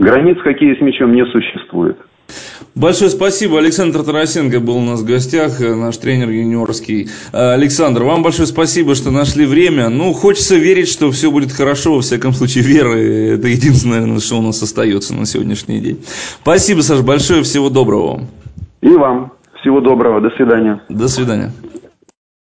Границ 0.00 0.36
хоккея 0.38 0.74
с 0.74 0.80
мячом 0.80 1.12
не 1.12 1.24
существует. 1.26 1.96
Большое 2.74 3.10
спасибо. 3.10 3.58
Александр 3.58 4.02
Тарасенко 4.02 4.58
был 4.58 4.78
у 4.78 4.82
нас 4.82 5.02
в 5.02 5.06
гостях, 5.06 5.60
э, 5.60 5.74
наш 5.76 5.96
тренер 5.98 6.30
юниорский. 6.30 7.08
Э, 7.32 7.52
Александр, 7.54 8.02
вам 8.02 8.24
большое 8.24 8.48
спасибо, 8.48 8.96
что 8.96 9.12
нашли 9.12 9.46
время. 9.46 9.88
Ну, 9.88 10.12
хочется 10.12 10.56
верить, 10.56 10.88
что 10.88 11.12
все 11.12 11.30
будет 11.30 11.52
хорошо. 11.52 11.94
Во 11.94 12.00
всяком 12.00 12.32
случае, 12.32 12.64
вера– 12.64 12.92
это 13.36 13.46
единственное, 13.46 14.00
наверное, 14.00 14.20
что 14.20 14.38
у 14.38 14.42
нас 14.42 14.60
остается 14.60 15.14
на 15.14 15.26
сегодняшний 15.26 15.78
день. 15.78 16.00
Спасибо, 16.42 16.80
Саш, 16.80 17.02
большое. 17.02 17.42
Всего 17.44 17.70
доброго 17.70 18.06
вам. 18.06 18.26
И 18.80 18.90
вам. 18.90 19.32
Всего 19.60 19.80
доброго. 19.80 20.20
До 20.20 20.30
свидания. 20.30 20.80
До 20.88 21.06
свидания. 21.06 21.52